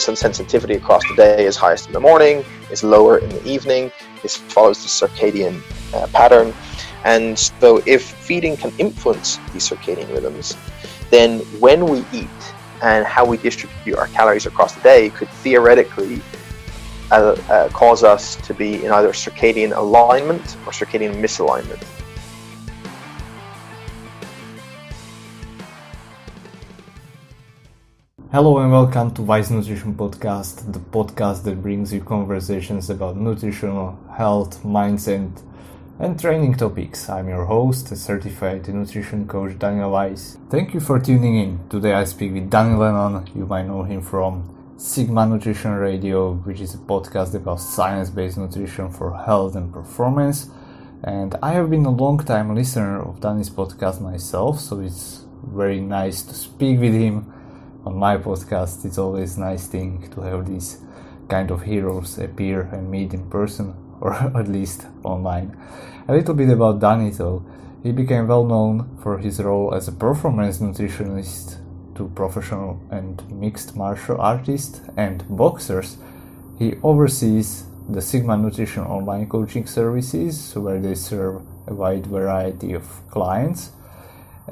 [0.00, 3.90] insulin sensitivity across the day is highest in the morning, is lower in the evening.
[4.22, 5.62] This follows the circadian
[5.94, 6.54] uh, pattern.
[7.04, 10.56] And so, if feeding can influence these circadian rhythms,
[11.10, 16.22] then when we eat and how we distribute our calories across the day could theoretically
[17.10, 21.82] uh, uh, cause us to be in either circadian alignment or circadian misalignment.
[28.32, 33.98] Hello and welcome to Wise Nutrition Podcast, the podcast that brings you conversations about nutritional
[34.16, 35.42] health, mindset,
[35.98, 37.08] and training topics.
[37.08, 40.38] I'm your host, certified nutrition coach Daniel Weiss.
[40.48, 41.68] Thank you for tuning in.
[41.68, 43.28] Today I speak with Danny Lennon.
[43.34, 48.90] You might know him from Sigma Nutrition Radio, which is a podcast about science-based nutrition
[48.90, 50.48] for health and performance.
[51.02, 55.80] And I have been a long time listener of Danny's podcast myself, so it's very
[55.80, 57.34] nice to speak with him
[57.84, 60.78] on my podcast, it's always nice thing to have these
[61.28, 65.56] kind of heroes appear and meet in person, or at least online.
[66.08, 67.44] A little bit about Danny though.
[67.82, 71.56] He became well known for his role as a performance nutritionist
[71.94, 75.96] to professional and mixed martial artists and boxers.
[76.58, 82.84] He oversees the Sigma Nutrition online coaching services where they serve a wide variety of
[83.08, 83.70] clients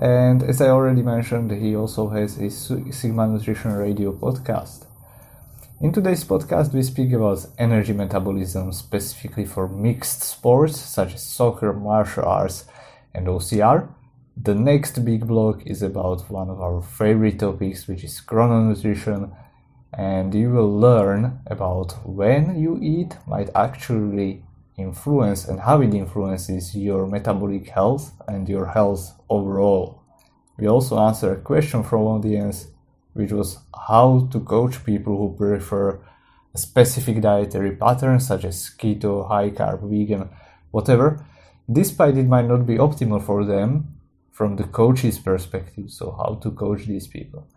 [0.00, 2.56] and as I already mentioned, he also has his
[2.90, 4.86] Sigma Nutrition Radio podcast.
[5.80, 11.72] In today's podcast, we speak about energy metabolism specifically for mixed sports such as soccer,
[11.72, 12.64] martial arts,
[13.14, 13.88] and OCR.
[14.36, 19.34] The next big block is about one of our favorite topics, which is chrononutrition,
[19.92, 24.44] and you will learn about when you eat might actually
[24.78, 30.02] influence and how it influences your metabolic health and your health overall.
[30.58, 32.68] We also answer a question from audience
[33.12, 36.00] which was how to coach people who prefer
[36.54, 40.28] specific dietary pattern such as keto, high carb, vegan,
[40.70, 41.26] whatever,
[41.70, 43.98] despite it might not be optimal for them
[44.30, 45.90] from the coach's perspective.
[45.90, 47.48] So how to coach these people.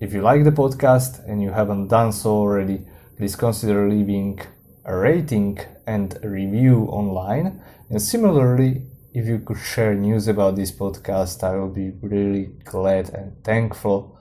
[0.00, 2.86] If you like the podcast and you haven't done so already,
[3.16, 4.38] please consider leaving
[4.84, 7.62] a rating and review online.
[7.88, 8.82] And similarly,
[9.14, 14.20] if you could share news about this podcast, I will be really glad and thankful.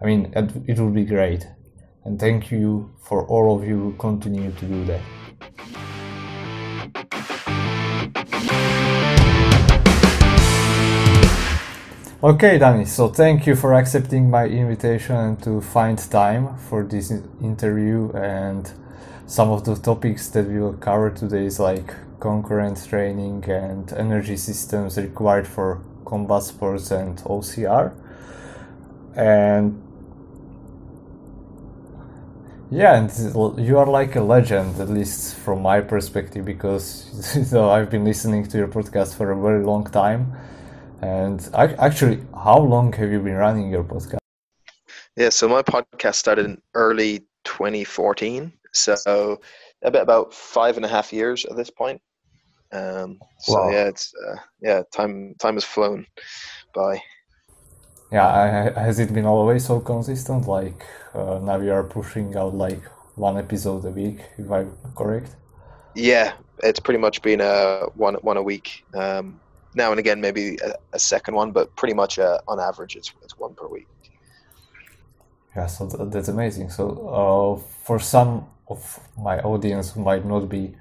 [0.00, 0.32] I mean,
[0.68, 1.48] it would be great.
[2.04, 5.00] And thank you for all of you who continue to do that.
[12.22, 17.10] Okay, Danny, so thank you for accepting my invitation and to find time for this
[17.40, 18.70] interview and
[19.32, 24.36] some of the topics that we will cover today is like concurrent training and energy
[24.36, 27.94] systems required for combat sports and OCR.
[29.16, 29.82] And
[32.70, 33.10] yeah, and
[33.58, 38.04] you are like a legend, at least from my perspective, because you know, I've been
[38.04, 40.30] listening to your podcast for a very long time.
[41.00, 44.18] And actually, how long have you been running your podcast?
[45.16, 49.40] Yeah, so my podcast started in early 2014 so
[49.82, 52.00] a bit about five and a half years at this point.
[52.72, 53.70] Um, so wow.
[53.70, 56.06] yeah, it's uh, yeah, time time has flown
[56.74, 57.02] by.
[58.10, 60.46] Yeah, has it been always so consistent?
[60.46, 60.84] Like
[61.14, 62.82] uh, now you are pushing out like
[63.16, 65.36] one episode a week, if I'm correct.
[65.94, 68.84] Yeah, it's pretty much been a uh, one one a week.
[68.94, 69.40] Um,
[69.74, 73.12] now and again, maybe a, a second one, but pretty much uh, on average, it's
[73.22, 73.88] it's one per week.
[75.54, 76.70] Yeah, so that's amazing.
[76.70, 80.74] So uh, for some of my audience who might not be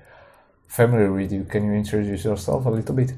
[0.67, 3.13] familiar with you, can you introduce yourself a little bit?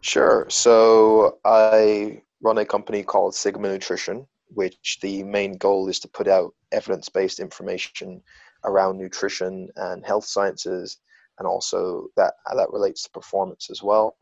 [0.00, 0.46] Sure.
[0.50, 6.28] So I run a company called Sigma Nutrition, which the main goal is to put
[6.28, 8.22] out evidence based information
[8.64, 10.98] around nutrition and health sciences,
[11.38, 14.16] and also that that relates to performance as well.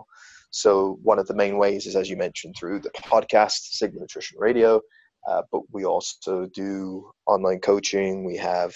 [0.51, 4.39] So one of the main ways is, as you mentioned, through the podcast Sigma Nutrition
[4.39, 4.81] Radio.
[5.27, 8.25] Uh, but we also do online coaching.
[8.25, 8.75] We have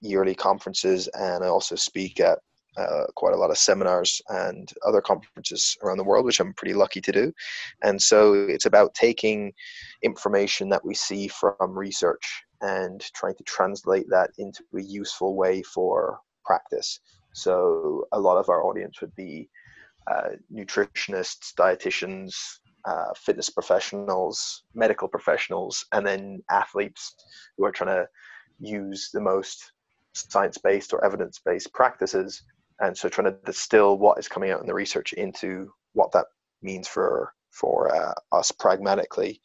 [0.00, 2.38] yearly conferences, and I also speak at
[2.76, 6.74] uh, quite a lot of seminars and other conferences around the world, which I'm pretty
[6.74, 7.32] lucky to do.
[7.82, 9.52] And so it's about taking
[10.02, 15.62] information that we see from research and trying to translate that into a useful way
[15.62, 17.00] for practice.
[17.34, 19.48] So a lot of our audience would be
[20.10, 22.34] uh, nutritionists, dietitians,
[22.84, 27.14] uh, fitness professionals, medical professionals, and then athletes
[27.56, 28.08] who are trying to
[28.60, 29.72] use the most
[30.12, 32.42] science-based or evidence-based practices
[32.80, 36.26] and so trying to distill what is coming out in the research into what that
[36.62, 39.40] means for for uh, us pragmatically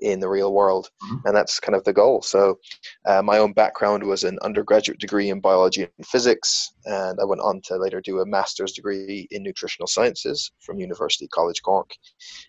[0.00, 0.90] in the real world.
[1.04, 1.20] Mhm.
[1.24, 2.20] And that's kind of the goal.
[2.20, 2.58] So,
[3.06, 7.42] uh, my own background was an undergraduate degree in biology and physics, and I went
[7.42, 11.92] on to later do a master's degree in nutritional sciences from University College Cork,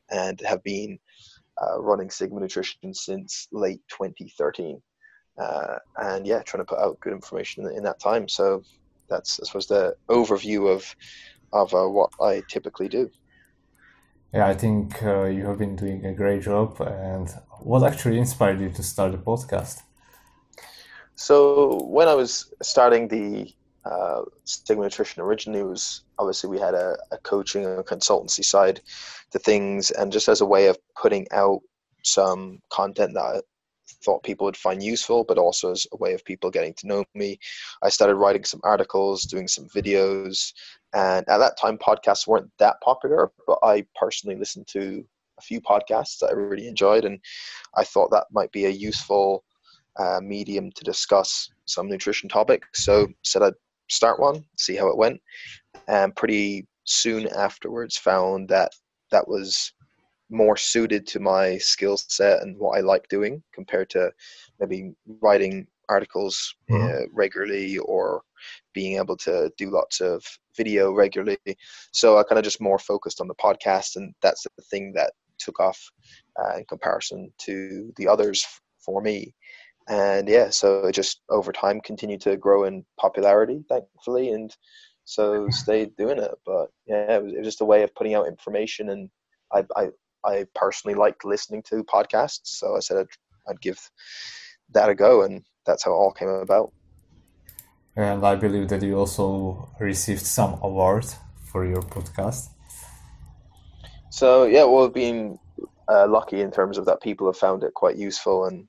[0.10, 0.98] and have been
[1.62, 4.82] uh, running Sigma Nutrition since late 2013.
[5.38, 8.28] Uh, and yeah, trying to put out good information in, in that time.
[8.28, 8.64] So
[9.10, 10.96] that's I suppose the overview of
[11.54, 13.10] of uh, what I typically do.
[14.34, 16.82] Yeah, I think uh, you have been doing a great job.
[16.82, 17.30] And
[17.62, 19.82] what actually inspired you to start the podcast?
[21.16, 23.54] So when I was starting the
[23.86, 28.82] uh, Sigma Nutrition originally was obviously we had a, a coaching and consultancy side
[29.32, 31.62] to things, and just as a way of putting out
[32.04, 33.44] some content that
[34.04, 37.06] thought people would find useful, but also as a way of people getting to know
[37.14, 37.40] me,
[37.82, 40.54] I started writing some articles, doing some videos,
[40.94, 45.06] and at that time podcasts weren't that popular, but I personally listened to
[45.38, 47.20] a few podcasts that I really enjoyed, and
[47.76, 49.44] I thought that might be a useful
[49.98, 52.84] uh, medium to discuss some nutrition topics.
[52.84, 53.54] So said I'd
[53.90, 55.22] start one, see how it went,
[55.88, 58.72] and pretty soon afterwards found that
[59.12, 59.74] that was
[60.30, 64.12] more suited to my skill set and what I like doing compared to
[64.60, 67.08] maybe writing articles uh, Mhm.
[67.14, 68.22] regularly or
[68.74, 70.24] being able to do lots of
[70.58, 71.38] video regularly.
[71.92, 75.14] So I kind of just more focused on the podcast, and that's the thing that
[75.40, 75.80] took off
[76.40, 79.34] uh, in comparison to the others f- for me
[79.90, 84.56] and yeah so it just over time continued to grow in popularity thankfully and
[85.04, 88.14] so stayed doing it but yeah it was, it was just a way of putting
[88.16, 89.10] out information and
[89.54, 89.90] I, I
[90.26, 93.08] i personally like listening to podcasts so i said i'd,
[93.50, 93.80] I'd give
[94.74, 96.72] that a go and that's how it all came about
[97.98, 101.06] And I believe that you also received some award
[101.52, 102.50] for your podcast.
[104.10, 105.40] so yeah well being
[105.88, 108.68] uh, lucky in terms of that people have found it quite useful and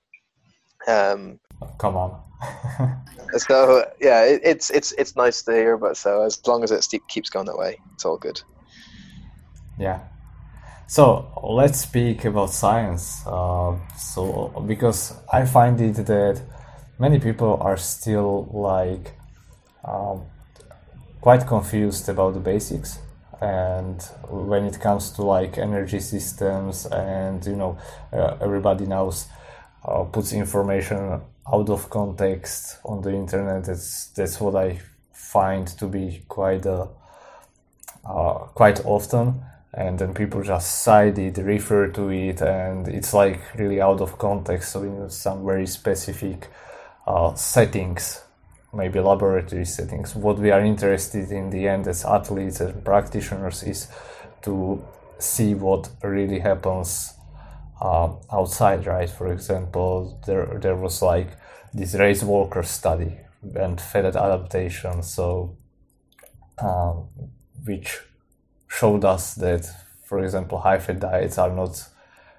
[0.87, 1.41] um
[1.79, 2.21] Come on.
[3.39, 6.87] so yeah it, it's it's it's nice to hear but so as long as it
[7.09, 8.41] keeps going that way it's all good
[9.79, 10.01] Yeah.
[10.89, 13.27] So let's speak about science.
[13.27, 16.41] Uh, so because I find it that
[16.99, 19.13] many people are still like
[19.85, 20.23] um,
[21.21, 23.01] quite confused about the basics,
[23.41, 24.01] and
[24.31, 27.79] when it comes to like energy systems, and you know,
[28.13, 29.27] uh, everybody knows
[29.85, 31.21] uh, puts information
[31.53, 33.65] out of context on the internet.
[33.65, 34.81] That's that's what I
[35.13, 36.87] find to be quite a
[38.05, 39.43] uh, quite often
[39.77, 44.17] and then people just cite it refer to it and it's like really out of
[44.19, 46.49] context so in some very specific
[47.07, 48.27] uh, settings
[48.77, 50.15] maybe laboratory settings.
[50.15, 53.89] What we are interested in the end as athletes and practitioners is
[54.43, 54.85] to
[55.19, 57.15] see what really happens
[57.81, 59.09] uh, outside right?
[59.09, 61.29] For example there there was like
[61.73, 63.19] this race walker study
[63.55, 65.57] and fat adaptation so
[66.59, 67.09] um,
[67.65, 68.01] which
[68.69, 69.69] showed us that,
[70.05, 71.89] for example, high fat diets are not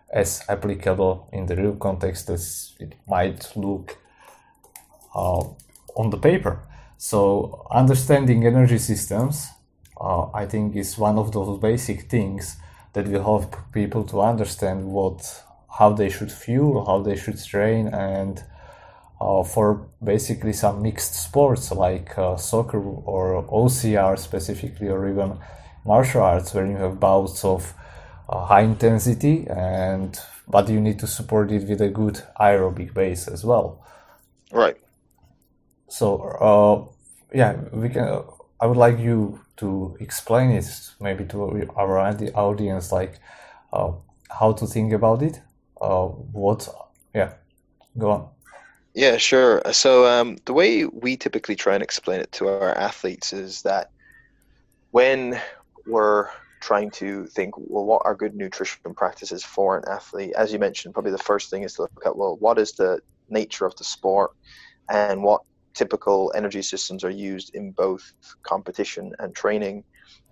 [0.09, 3.97] as applicable in the real context as it might look
[5.13, 5.44] uh,
[5.95, 6.59] on the paper.
[6.97, 9.47] So, understanding energy systems,
[10.00, 12.57] uh, I think, is one of those basic things
[12.94, 15.44] that will help people to understand what,
[15.78, 18.44] how they should fuel, how they should train, and
[19.19, 25.37] uh, for basically some mixed sports like uh, soccer or OCR specifically, or even
[25.87, 27.73] martial arts, where you have bouts of
[28.29, 33.27] uh, high intensity and but you need to support it with a good aerobic base
[33.27, 33.83] as well.
[34.51, 34.77] right
[35.89, 38.23] So uh, yeah, we can.
[38.59, 40.65] I would like you to explain it
[40.99, 43.19] maybe to our audi- audience, like
[43.73, 43.94] uh,
[44.29, 45.41] how to think about it.
[45.79, 46.67] Uh, what?
[47.13, 47.33] Yeah,
[47.97, 48.29] go on.
[48.94, 49.61] Yeah, sure.
[49.71, 53.91] So um, the way we typically try and explain it to our athletes is that
[54.91, 55.39] when
[55.87, 56.29] we're
[56.59, 60.33] trying to think, well, what are good nutrition practices for an athlete?
[60.35, 62.99] As you mentioned, probably the first thing is to look at, well, what is the
[63.29, 64.31] nature of the sport
[64.89, 65.41] and what
[65.77, 69.83] typical energy systems are used in both competition and training.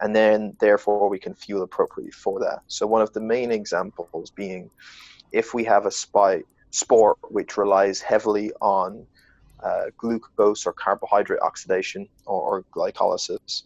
[0.02, 2.60] And then, therefore, we can fuel appropriately for that.
[2.68, 4.70] So, one of the main examples being
[5.32, 9.06] if we have a spy, sport which relies heavily on
[9.64, 13.64] uh, glucose or carbohydrate oxidation or, or glycolysis.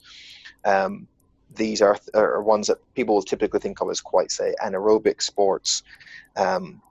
[0.65, 1.07] Um,
[1.55, 5.83] these are, are ones that people will typically think of as quite, say, anaerobic sports,
[6.35, 6.81] um,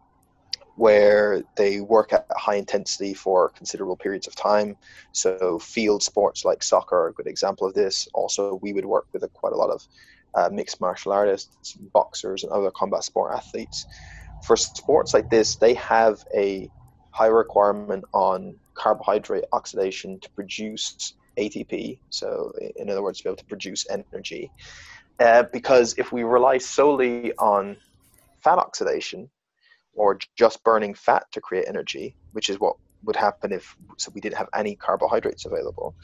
[0.75, 4.77] where they work at high intensity for considerable periods of time.
[5.13, 8.09] So, field sports like soccer are a good example of this.
[8.15, 9.83] Also, we would work with a, quite a lot of
[10.35, 13.87] uh, mixed martial artists, boxers, and other combat sport athletes.
[14.41, 16.71] For sports like this, they have a
[17.11, 21.99] high requirement on carbohydrate oxidation to produce ATP.
[22.11, 24.51] So, in other words, to be able to produce energy.
[25.21, 27.77] Uh, because if we rely solely on
[28.41, 29.29] fat oxidation
[29.95, 34.21] or just burning fat to create energy, which is what would happen if so we
[34.21, 35.95] didn't have any carbohydrates available,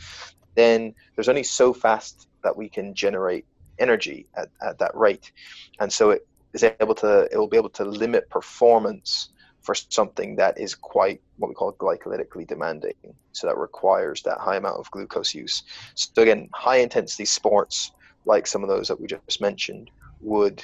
[0.54, 3.44] then there's only so fast that we can generate
[3.78, 5.32] energy at, at that rate.
[5.80, 9.30] And so it is able to it will be able to limit performance
[9.64, 12.94] for something that is quite what we call glycolytically demanding.
[13.32, 15.64] So that requires that high amount of glucose use.
[15.94, 17.92] So again, high intensity sports
[18.26, 19.90] like some of those that we just mentioned
[20.20, 20.62] would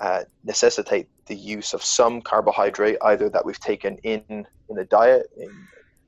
[0.00, 5.26] uh, necessitate the use of some carbohydrate, either that we've taken in in the diet
[5.36, 5.50] in,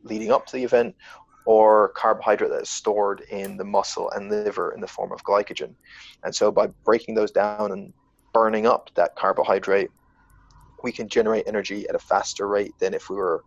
[0.03, 0.95] leading up to the event,
[1.45, 5.75] or carbohydrate that is stored in the muscle and liver in the form of glycogen.
[6.25, 7.93] And so by breaking those down and
[8.33, 9.91] burning up that carbohydrate,
[10.83, 13.45] we can generate energy at a faster rate than if we were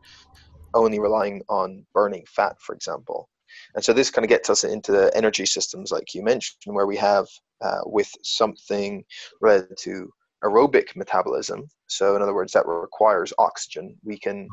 [0.73, 3.29] only relying on burning fat, for example.
[3.75, 6.85] And so this kind of gets us into the energy systems, like you mentioned, where
[6.85, 7.27] we have
[7.61, 9.03] uh, with something
[9.41, 10.11] related to
[10.43, 11.67] aerobic metabolism.
[11.87, 13.95] So, in other words, that requires oxygen.
[14.03, 14.47] We can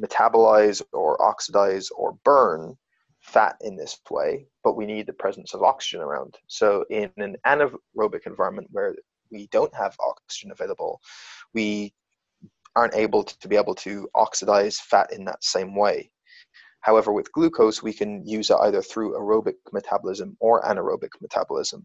[0.00, 2.76] metabolize or oxidize or burn
[3.20, 6.36] fat in this way, but we need the presence of oxygen around.
[6.46, 8.94] So, in an anaerobic environment where
[9.30, 11.00] we don't have oxygen available,
[11.52, 11.92] we
[12.76, 16.10] aren't able to be able to oxidize fat in that same way.
[16.80, 21.84] However, with glucose, we can use it either through aerobic metabolism or anaerobic metabolism.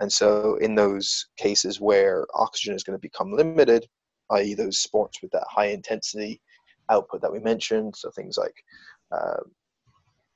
[0.00, 3.86] And so, in those cases where oxygen is going to become limited,
[4.32, 6.42] i.e., those sports with that high intensity
[6.90, 8.62] output that we mentioned, so things like
[9.10, 9.40] uh,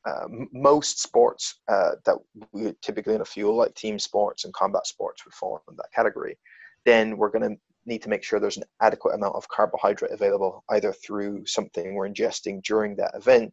[0.06, 2.16] uh, most sports uh, that
[2.52, 5.92] we typically in a fuel, like team sports and combat sports, would fall in that
[5.94, 6.38] category.
[6.84, 10.64] Then we're going to need to make sure there's an adequate amount of carbohydrate available,
[10.70, 13.52] either through something we're ingesting during that event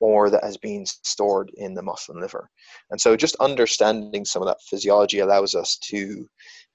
[0.00, 2.50] or that has been stored in the muscle and liver.
[2.90, 6.28] And so just understanding some of that physiology allows us to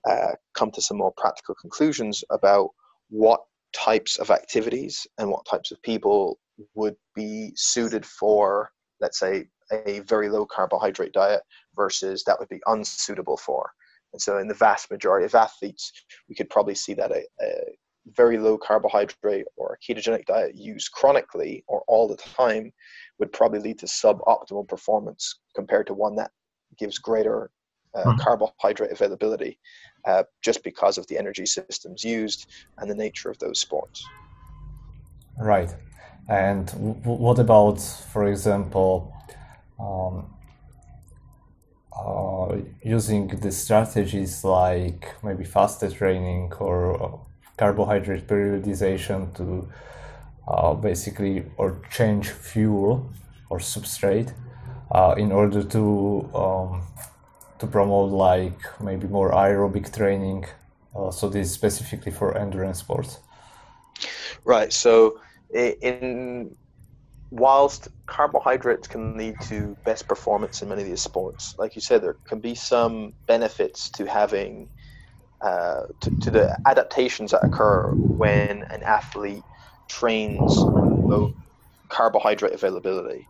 [0.10, 2.70] uh, come to some more practical conclusions about
[3.10, 3.42] what
[3.74, 6.40] types of activities and what types of people
[6.76, 9.46] would be suited for, let's say,
[9.86, 11.42] a very low carbohydrate diet
[11.76, 13.70] versus that would be unsuitable for.
[14.14, 15.92] And so, in the vast majority of athletes,
[16.28, 17.52] we could probably see that a, a
[18.16, 22.72] very low carbohydrate or a ketogenic diet used chronically or all the time
[23.20, 26.32] would probably lead to suboptimal performance compared to one that
[26.78, 27.52] gives greater
[27.96, 28.20] uh, mm.
[28.20, 29.60] carbohydrate availability
[30.06, 32.48] uh, just because of the energy systems used
[32.78, 34.06] and the nature of those sports.
[35.38, 35.74] Right.
[36.30, 39.14] And w- what about, for example,
[39.80, 40.34] um,
[42.06, 47.18] uh, using the strategies like maybe fasted training or uh,
[47.58, 49.68] carbohydrate periodization to
[50.48, 53.12] uh, basically or change fuel
[53.50, 54.34] or substrate
[54.92, 56.82] uh, in order to um,
[57.60, 60.46] to promote like maybe more aerobic training.
[60.96, 63.20] Uh, so this is specifically for endurance sports.
[64.46, 64.72] Right.
[64.72, 65.20] So
[65.54, 66.56] in
[67.32, 72.02] whilst carbohydrates can lead to best performance in many of these sports, like you said,
[72.02, 74.70] there can be some benefits to having
[75.42, 79.46] uh, to, to the adaptations that occur when an athlete
[79.90, 80.68] trains
[81.04, 81.32] low
[81.90, 83.30] carbohydrate availability.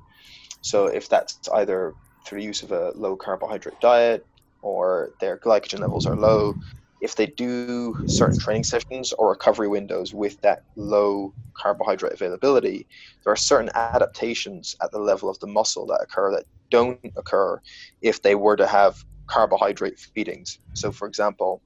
[0.61, 4.23] So if that's either through use of a low carbohydrate diet
[4.61, 6.55] or their glycogen levels are low,
[7.01, 12.87] if they do certain training sessions or recovery windows with that low carbohydrate availability,
[13.23, 17.59] there are certain adaptations at the level of the muscle that occur that don't occur
[18.01, 20.59] if they were to have carbohydrate feedings.
[20.73, 21.61] So, for example,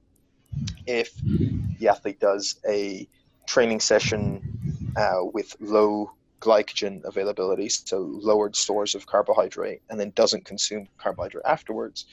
[0.86, 1.10] if
[1.78, 3.08] the athlete does a
[3.46, 4.40] training session
[4.96, 11.44] uh, with low glycogen availability, so lowered stores of carbohydrate, and then doesn't consume carbohydrate
[11.46, 12.06] afterwards,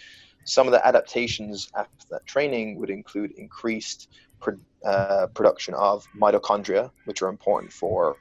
[0.46, 6.92] some of the adaptations after that training would include increased pro- uh, production of mitochondria,
[7.06, 8.16] which are important for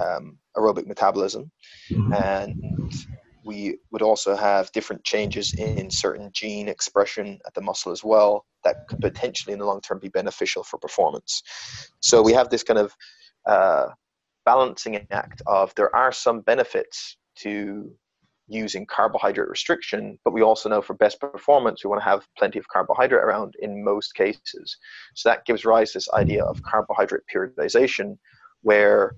[0.00, 1.50] um, aerobic metabolism,
[1.90, 2.12] mm-hmm.
[2.12, 2.92] and
[3.44, 8.44] we would also have different changes in certain gene expression at the muscle as well
[8.64, 11.42] that could potentially in the long term be beneficial for performance.
[12.00, 12.94] So we have this kind of
[13.46, 13.86] uh,
[14.44, 17.90] balancing act of there are some benefits to
[18.50, 22.58] using carbohydrate restriction, but we also know for best performance, we want to have plenty
[22.58, 24.76] of carbohydrate around in most cases.
[25.14, 28.18] So that gives rise to this idea of carbohydrate periodization,
[28.62, 29.14] where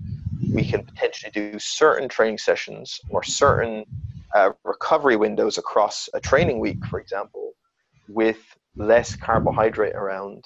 [0.53, 3.85] we can potentially do certain training sessions or certain
[4.35, 7.53] uh, recovery windows across a training week, for example,
[8.09, 8.39] with
[8.77, 10.45] less carbohydrate around,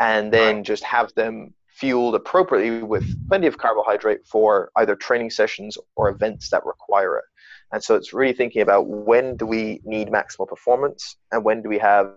[0.00, 5.76] and then just have them fueled appropriately with plenty of carbohydrate for either training sessions
[5.96, 7.24] or events that require it.
[7.72, 11.68] And so it's really thinking about when do we need maximal performance and when do
[11.68, 12.12] we have,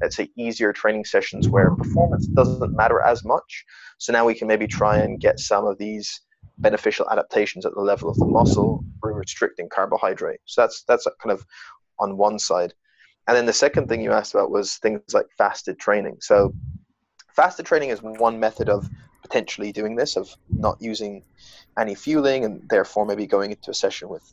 [0.00, 3.64] let's say, easier training sessions where performance doesn't matter as much.
[3.98, 6.20] So now we can maybe try and get some of these
[6.58, 10.40] beneficial adaptations at the level of the muscle through restricting carbohydrate.
[10.46, 11.44] So that's that's kind of
[11.98, 12.74] on one side.
[13.26, 16.18] And then the second thing you asked about was things like fasted training.
[16.20, 16.54] So
[17.34, 18.88] fasted training is one method of
[19.24, 21.24] potentially doing this, of not using
[21.78, 24.32] any fueling and therefore maybe going into a session with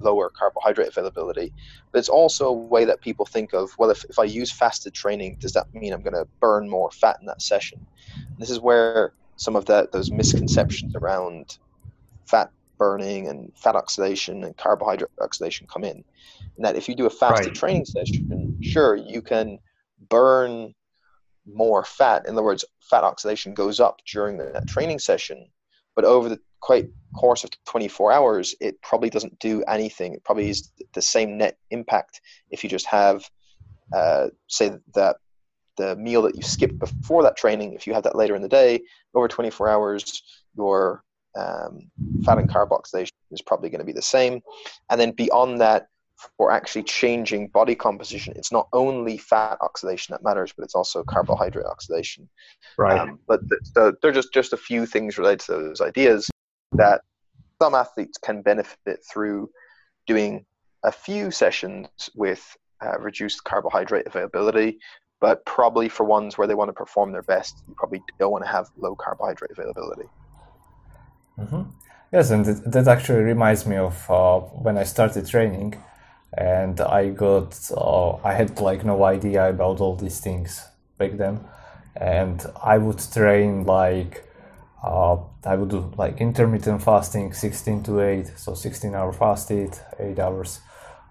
[0.00, 1.52] lower carbohydrate availability.
[1.92, 4.94] But it's also a way that people think of well, if, if I use fasted
[4.94, 7.84] training, does that mean I'm going to burn more fat in that session?
[8.38, 11.58] This is where some of that those misconceptions around
[12.26, 16.04] fat burning and fat oxidation and carbohydrate oxidation come in.
[16.56, 17.54] And that if you do a fasted right.
[17.54, 19.58] training session, sure, you can
[20.08, 20.74] burn
[21.52, 22.26] more fat.
[22.26, 25.48] In other words, fat oxidation goes up during that training session,
[25.94, 30.14] but over the quite course of 24 hours, it probably doesn't do anything.
[30.14, 33.28] It probably is the same net impact if you just have,
[33.92, 35.16] uh, say, that
[35.76, 38.48] the meal that you skipped before that training, if you have that later in the
[38.48, 38.80] day,
[39.14, 40.22] over 24 hours,
[40.56, 41.04] your
[41.36, 41.90] um,
[42.24, 44.40] fat and carb oxidation is probably going to be the same.
[44.90, 45.88] And then beyond that,
[46.36, 48.34] for actually changing body composition.
[48.36, 52.28] It's not only fat oxidation that matters, but it's also carbohydrate oxidation.
[52.76, 52.98] Right.
[52.98, 56.28] Um, but the, the, they're just just a few things related to those ideas
[56.72, 57.02] that
[57.62, 59.50] some athletes can benefit through
[60.06, 60.44] doing
[60.84, 64.78] a few sessions with uh, reduced carbohydrate availability.
[65.20, 68.44] But probably for ones where they want to perform their best, you probably don't want
[68.44, 70.08] to have low carbohydrate availability.
[71.36, 71.62] Mm-hmm.
[72.12, 75.74] Yes, and that actually reminds me of uh, when I started training
[76.32, 80.64] and I got uh, I had like no idea about all these things
[80.98, 81.40] back then,
[81.96, 84.24] and I would train like
[84.82, 90.18] uh, I would do like intermittent fasting, 16 to 8, so 16 hour fasted, 8
[90.18, 90.60] hours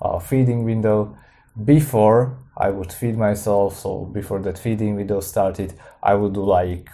[0.02, 1.18] uh, feeding window.
[1.66, 6.88] Before I would feed myself, so before that feeding window started, I would do like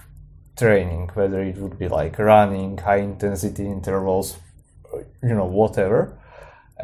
[0.57, 4.37] training, whether it would be like running, high intensity intervals,
[5.21, 6.17] you know, whatever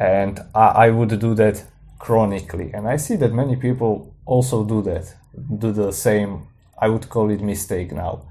[0.00, 1.62] and I, I would do that
[1.98, 2.72] chronically.
[2.72, 5.14] And i see that many people also do that
[5.58, 8.22] do the same i would call it mistake now.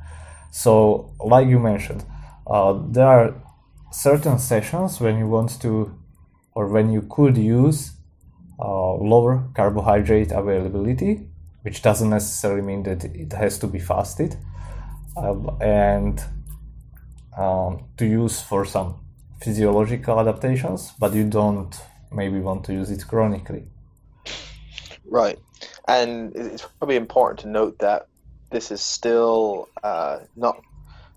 [0.51, 2.03] So like you mentioned
[2.47, 3.35] uh, there are
[3.91, 5.95] certain sessions when you want to
[6.55, 7.91] or when you could use
[8.59, 11.27] uh, lower carbohydrate availability
[11.61, 14.35] which doesn't necessarily mean that it has to be fasted
[15.17, 16.23] um, and
[17.37, 18.95] um, to use for some
[19.41, 21.75] physiological adaptations, but you don't
[22.11, 23.63] maybe want to use it chronically.
[25.05, 25.39] Right.
[25.87, 28.07] And it's probably important to note that
[28.51, 30.61] this is still uh, not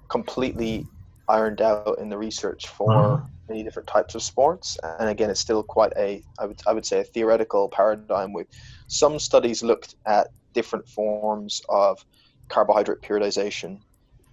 [0.09, 0.87] completely
[1.29, 3.27] ironed out in the research for mm-hmm.
[3.49, 4.79] many different types of sports.
[4.83, 8.49] And again, it's still quite a, I would, I would say, a theoretical paradigm with
[8.87, 12.05] some studies looked at different forms of
[12.49, 13.81] carbohydrate periodization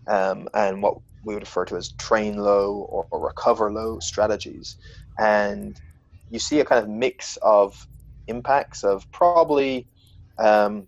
[0.08, 4.78] um, and what we would refer to as train low or, or recover low strategies.
[5.18, 5.80] And
[6.30, 7.88] you see a kind of mix of
[8.28, 9.88] impacts of probably
[10.38, 10.88] um,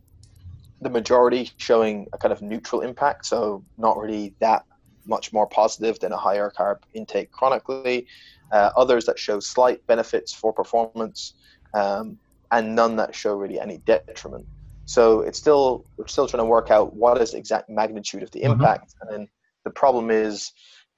[0.81, 4.65] the majority showing a kind of neutral impact, so not really that
[5.05, 8.07] much more positive than a higher carb intake chronically.
[8.51, 11.33] Uh, others that show slight benefits for performance,
[11.73, 12.17] um,
[12.51, 14.45] and none that show really any detriment.
[14.85, 18.31] So it's still we're still trying to work out what is the exact magnitude of
[18.31, 18.53] the mm-hmm.
[18.53, 19.07] impact, mm-hmm.
[19.07, 19.29] and then
[19.63, 20.51] the problem is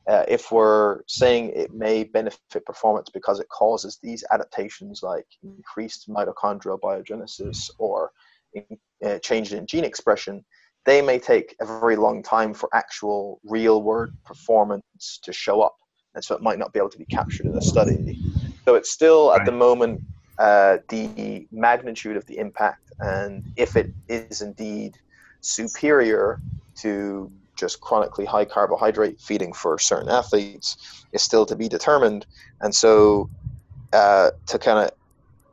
[0.09, 6.09] uh, if we're saying it may benefit performance because it causes these adaptations like increased
[6.09, 8.11] mitochondrial biogenesis or
[8.53, 8.65] in,
[9.05, 10.43] uh, change in gene expression,
[10.85, 15.75] they may take a very long time for actual real world performance to show up.
[16.15, 18.21] And so it might not be able to be captured in a study.
[18.65, 20.01] So it's still at the moment
[20.37, 24.95] uh, the magnitude of the impact and if it is indeed
[25.41, 26.39] superior
[26.79, 32.25] to just chronically high carbohydrate feeding for certain athletes is still to be determined.
[32.61, 33.29] And so,
[33.91, 34.91] uh, to kind of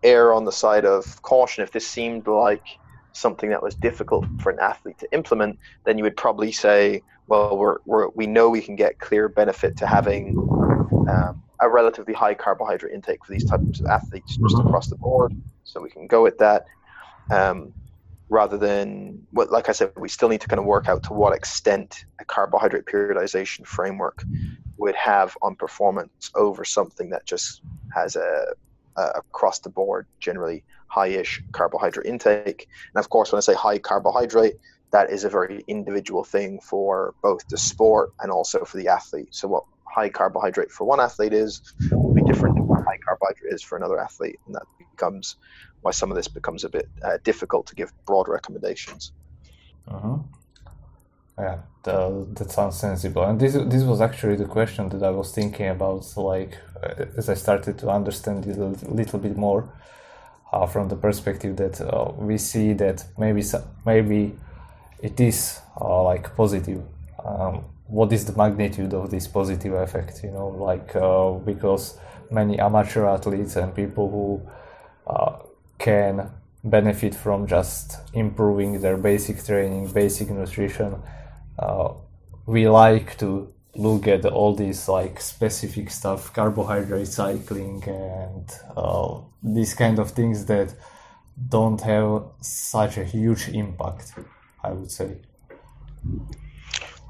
[0.03, 2.65] err on the side of caution, if this seemed like
[3.13, 7.57] something that was difficult for an athlete to implement, then you would probably say, well,
[7.57, 10.37] we're, we're, we know we can get clear benefit to having
[11.09, 14.67] um, a relatively high carbohydrate intake for these types of athletes just mm-hmm.
[14.67, 15.35] across the board.
[15.65, 16.67] So we can go with that.
[17.31, 17.73] Um,
[18.31, 21.13] rather than what like i said we still need to kind of work out to
[21.13, 24.25] what extent a carbohydrate periodization framework
[24.79, 27.61] would have on performance over something that just
[27.93, 28.47] has a,
[28.97, 32.67] a across the board generally high-ish carbohydrate intake.
[32.95, 34.55] And of course, when I say high carbohydrate,
[34.93, 39.29] that is a very individual thing for both the sport and also for the athlete.
[39.31, 43.53] So what high carbohydrate for one athlete is will be different to what high carbohydrate
[43.53, 45.37] is for another athlete, and that becomes
[45.83, 49.13] why some of this becomes a bit uh, difficult to give broad recommendations.
[49.89, 50.19] Uh-huh.
[51.39, 53.25] Yeah, that sounds sensible.
[53.25, 56.05] And this this was actually the question that I was thinking about.
[56.17, 59.69] Like uh, as I started to understand it a little bit more
[60.53, 63.43] uh, from the perspective that uh, we see that maybe
[63.87, 64.37] maybe
[65.03, 66.83] it is uh, like positive.
[67.25, 70.23] Um, what is the magnitude of this positive effect?
[70.23, 71.99] You know, like uh, because
[72.31, 75.39] many amateur athletes and people who uh,
[75.79, 76.31] can
[76.63, 80.95] benefit from just improving their basic training, basic nutrition.
[81.59, 81.93] Uh,
[82.47, 89.75] we like to look at all these like specific stuff, carbohydrate cycling, and uh, these
[89.75, 90.75] kind of things that
[91.49, 94.15] don't have such a huge impact.
[94.63, 95.17] I would say.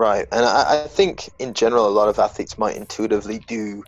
[0.01, 3.85] Right, and I, I think in general, a lot of athletes might intuitively do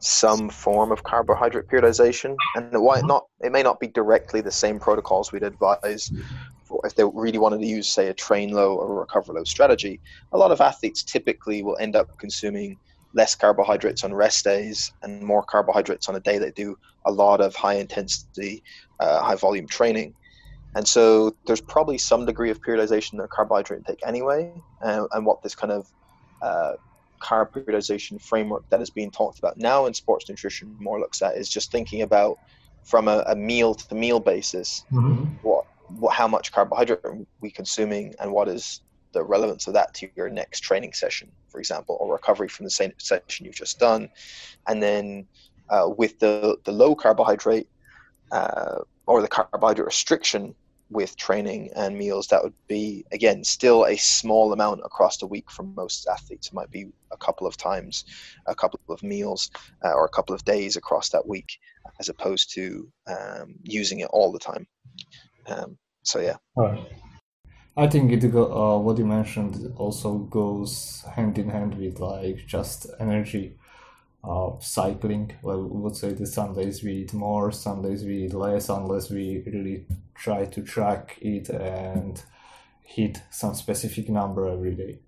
[0.00, 3.06] some form of carbohydrate periodization, and why mm-hmm.
[3.06, 3.26] not?
[3.42, 6.10] It may not be directly the same protocols we'd advise
[6.64, 9.44] for if they really wanted to use, say, a train low or a recover low
[9.44, 10.00] strategy.
[10.32, 12.76] A lot of athletes typically will end up consuming
[13.14, 17.40] less carbohydrates on rest days and more carbohydrates on a day they do a lot
[17.40, 18.64] of high intensity,
[18.98, 20.12] uh, high volume training.
[20.74, 25.26] And so there's probably some degree of periodization in their carbohydrate intake anyway, uh, and
[25.26, 25.92] what this kind of
[26.40, 26.72] uh,
[27.22, 31.36] carb periodization framework that is being talked about now in sports nutrition more looks at
[31.36, 32.38] is just thinking about
[32.82, 35.24] from a, a meal to meal basis mm-hmm.
[35.42, 35.64] what,
[35.98, 38.80] what how much carbohydrate are we consuming and what is
[39.12, 42.70] the relevance of that to your next training session for example or recovery from the
[42.70, 44.08] same session you've just done
[44.66, 45.24] and then
[45.70, 47.68] uh, with the the low carbohydrate
[48.32, 50.54] uh, or the carbohydrate restriction
[50.92, 55.50] with training and meals, that would be again still a small amount across the week
[55.50, 56.48] for most athletes.
[56.48, 58.04] It might be a couple of times,
[58.46, 59.50] a couple of meals,
[59.84, 61.58] uh, or a couple of days across that week,
[61.98, 64.66] as opposed to um, using it all the time.
[65.46, 66.36] Um, so yeah.
[67.76, 72.86] I think it uh, what you mentioned also goes hand in hand with like just
[73.00, 73.56] energy
[74.24, 75.32] uh, cycling.
[75.42, 78.68] Well, we would say that some days we eat more, some days we eat less,
[78.68, 82.22] unless we really try to track it and
[82.82, 84.98] hit some specific number every day.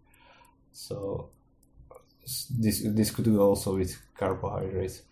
[0.72, 1.30] So
[2.50, 5.02] this this could do also with carbohydrates.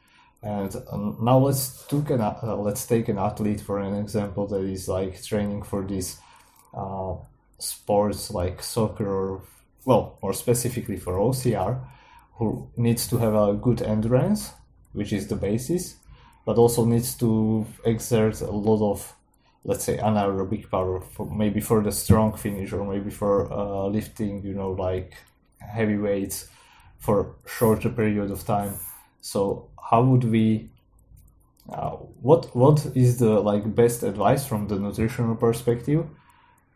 [0.43, 4.65] And um, now let's take an uh, let's take an athlete for an example that
[4.65, 6.19] is like training for these
[6.75, 7.15] uh,
[7.59, 9.43] sports like soccer or
[9.85, 11.79] well more specifically for OCR
[12.37, 14.53] who needs to have a good endurance,
[14.92, 15.97] which is the basis,
[16.45, 19.14] but also needs to exert a lot of,
[19.64, 24.42] let's say, anaerobic power, for maybe for the strong finish or maybe for uh, lifting,
[24.42, 25.14] you know, like
[25.59, 26.49] heavy weights
[26.99, 28.75] for shorter period of time.
[29.21, 30.68] So how would we?
[31.68, 31.90] Uh,
[32.21, 36.05] what what is the like best advice from the nutritional perspective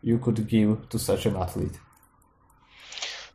[0.01, 1.77] you could give to such an athlete?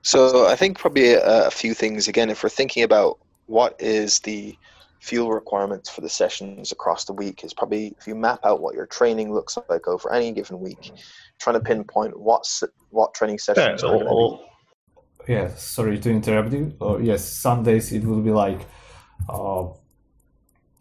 [0.02, 2.08] So I think probably a, a, few things.
[2.08, 4.56] Again, if we're thinking about what is the
[5.00, 8.74] fuel requirements for the sessions across the week, is probably if you map out what
[8.74, 10.92] your training looks like over any given week,
[11.38, 14.44] trying to pinpoint what's what training sessions yeah, are going to
[15.26, 15.32] be.
[15.32, 16.74] Yeah, sorry to interrupt you.
[16.80, 18.66] Uh, yes, some days it will be like,
[19.28, 19.68] uh,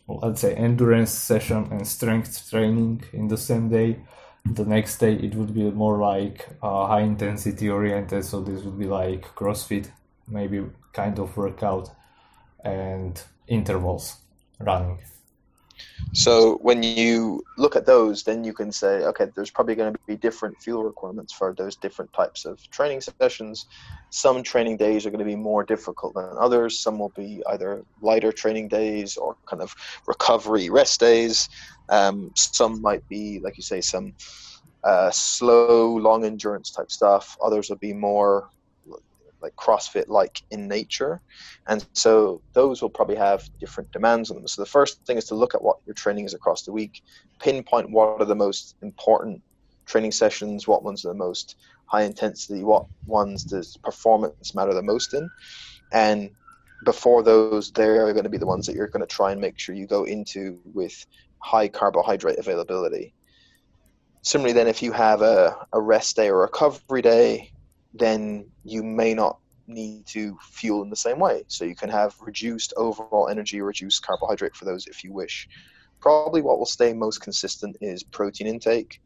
[0.08, 4.00] let's say, endurance session and strength training in the same day
[4.46, 8.80] the next day it would be more like uh, high intensity oriented so this would
[8.80, 9.90] be like crossfit
[10.28, 11.90] maybe kind of workout
[12.64, 14.18] and intervals
[14.60, 15.00] running
[16.14, 20.00] so when you look at those, then you can say, okay, there's probably going to
[20.08, 23.66] be different fuel requirements for those different types of training sessions.
[24.10, 26.82] Some training days are going to be more difficult than others.
[26.82, 29.74] Some will be either lighter training days or kind of
[30.06, 31.48] recovery rest days.
[31.88, 34.14] Um, some might be, like you say, some
[34.84, 37.38] uh, slow, long endurance type stuff.
[37.42, 38.50] Others will be more
[39.42, 41.22] like CrossFit like in nature.
[41.68, 44.48] And so those will probably have different demands on them.
[44.48, 47.02] So the first thing is to look at what your training is across the week,
[47.40, 49.42] pinpoint what are the most important
[49.86, 54.82] training sessions, what ones are the most high intensity, what ones does performance matter the
[54.82, 55.30] most in.
[55.92, 56.30] And
[56.86, 59.60] before those, they're going to be the ones that you're going to try and make
[59.60, 61.06] sure you go into with
[61.40, 63.14] high carbohydrate availability.
[64.24, 67.52] Similarly, then, if you have a, a rest day or recovery day,
[67.94, 71.44] then you may not need to fuel in the same way.
[71.48, 75.48] So you can have reduced overall energy, reduced carbohydrate for those if you wish.
[76.02, 79.00] probably what will stay most consistent is protein intake.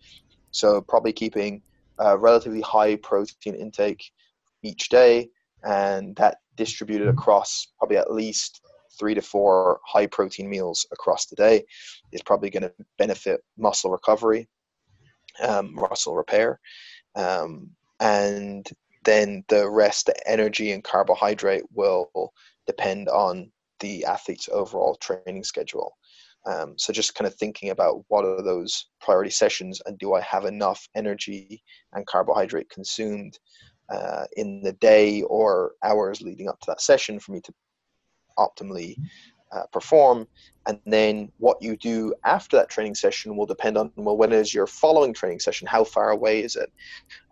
[0.51, 1.61] So probably keeping
[1.99, 4.11] a relatively high protein intake
[4.63, 5.29] each day,
[5.63, 8.61] and that distributed across probably at least
[8.97, 11.65] three to four high protein meals across the day
[12.13, 14.47] is probably going to benefit muscle recovery,
[15.43, 16.59] um, muscle repair,
[17.15, 18.67] um, and
[19.03, 22.33] then the rest, the energy and carbohydrate, will
[22.67, 25.95] depend on the athlete's overall training schedule.
[26.45, 30.21] Um, so just kind of thinking about what are those priority sessions and do I
[30.21, 33.37] have enough energy and carbohydrate consumed
[33.89, 37.53] uh, in the day or hours leading up to that session for me to
[38.37, 38.95] optimally
[39.51, 40.27] uh, perform.
[40.67, 44.53] And then what you do after that training session will depend on well, when is
[44.53, 45.67] your following training session?
[45.67, 46.71] How far away is it?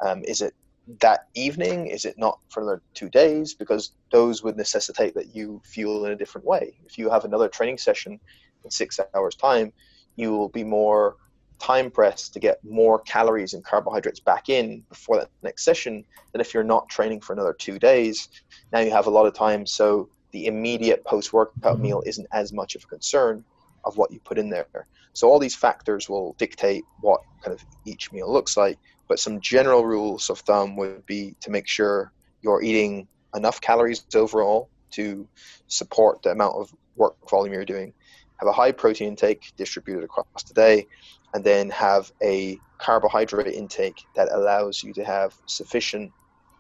[0.01, 0.53] Um, is it
[1.01, 1.87] that evening?
[1.87, 3.53] Is it not for another two days?
[3.53, 6.77] Because those would necessitate that you fuel in a different way.
[6.85, 8.19] If you have another training session
[8.63, 9.73] in six hours' time,
[10.15, 11.15] you will be more
[11.59, 16.41] time pressed to get more calories and carbohydrates back in before that next session than
[16.41, 18.27] if you're not training for another two days.
[18.71, 21.83] Now you have a lot of time, so the immediate post workout mm-hmm.
[21.83, 23.45] meal isn't as much of a concern
[23.85, 24.87] of what you put in there.
[25.13, 28.77] So all these factors will dictate what kind of each meal looks like.
[29.07, 34.03] But some general rules of thumb would be to make sure you're eating enough calories
[34.15, 35.27] overall to
[35.67, 37.93] support the amount of work volume you're doing.
[38.37, 40.87] Have a high protein intake distributed across the day,
[41.33, 46.11] and then have a carbohydrate intake that allows you to have sufficient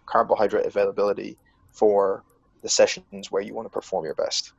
[0.05, 1.37] carbohydrate availability
[1.71, 2.23] for
[2.63, 4.53] the sessions where you want to perform your best.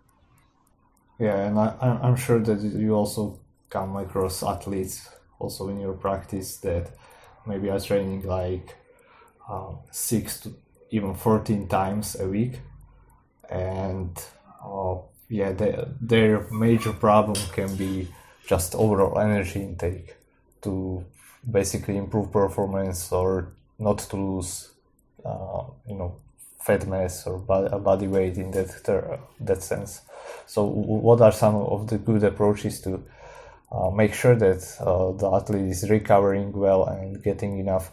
[1.18, 3.40] Yeah, and I, I'm sure that you also
[3.70, 6.90] come across athletes also in your practice that
[7.46, 8.76] maybe are training like
[9.50, 10.54] um, six to
[10.90, 12.60] even 14 times a week.
[13.50, 14.20] And
[14.64, 14.96] uh,
[15.28, 15.52] yeah,
[16.00, 18.08] their major problem can be
[18.46, 20.16] just overall energy intake
[20.62, 21.04] to
[21.50, 24.70] basically improve performance or not to lose,
[25.24, 26.16] uh, you know,
[26.64, 28.70] fat mass or body weight in that
[29.40, 30.00] that sense.
[30.46, 33.02] So, what are some of the good approaches to
[33.70, 37.90] uh, make sure that uh, the athlete is recovering well and getting enough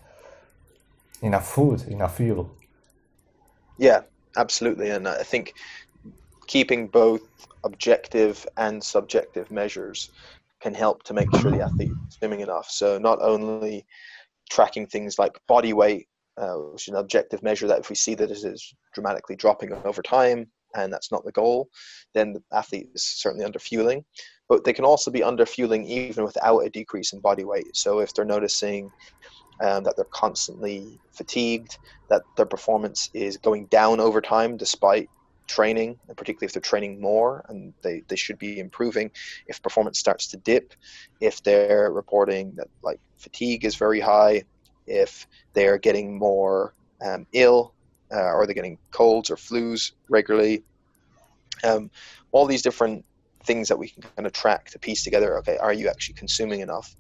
[1.21, 2.49] enough food, enough fuel?
[3.77, 4.01] Yeah,
[4.37, 5.53] absolutely, and I think
[6.47, 7.23] keeping both
[7.63, 10.09] objective and subjective measures
[10.61, 12.69] can help to make sure the athlete is swimming enough.
[12.69, 13.85] So not only
[14.49, 16.07] tracking things like body weight
[16.41, 19.71] uh, which is an objective measure that if we see that it is dramatically dropping
[19.85, 21.69] over time and that's not the goal,
[22.13, 24.03] then the athlete is certainly under fueling.
[24.49, 27.75] But they can also be under fueling even without a decrease in body weight.
[27.75, 28.89] So if they're noticing
[29.61, 31.77] um, that they're constantly fatigued,
[32.09, 35.09] that their performance is going down over time despite
[35.47, 39.11] training, and particularly if they're training more and they, they should be improving.
[39.47, 40.73] If performance starts to dip,
[41.19, 44.43] if they're reporting that like fatigue is very high,
[44.87, 47.73] if they're getting more um, ill
[48.13, 50.63] uh, or they're getting colds or flus regularly.
[51.63, 51.91] Um,
[52.31, 53.05] all these different
[53.43, 56.59] things that we can kind of track to piece together okay are you actually consuming
[56.59, 56.95] enough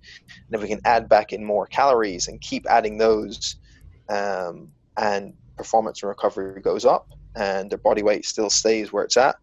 [0.47, 3.57] and if we can add back in more calories and keep adding those
[4.09, 9.17] um, and performance and recovery goes up and their body weight still stays where it's
[9.17, 9.35] at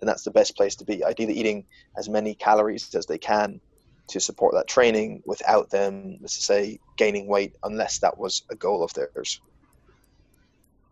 [0.00, 1.64] then that's the best place to be ideally eating
[1.98, 3.60] as many calories as they can
[4.08, 8.82] to support that training without them, let's say, gaining weight, unless that was a goal
[8.82, 9.40] of theirs.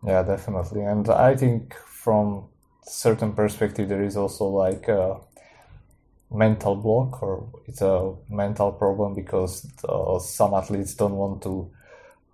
[0.05, 0.81] Yeah, definitely.
[0.81, 2.49] And I think from
[2.83, 5.19] certain perspective, there is also like a
[6.31, 11.71] mental block, or it's a mental problem because uh, some athletes don't want to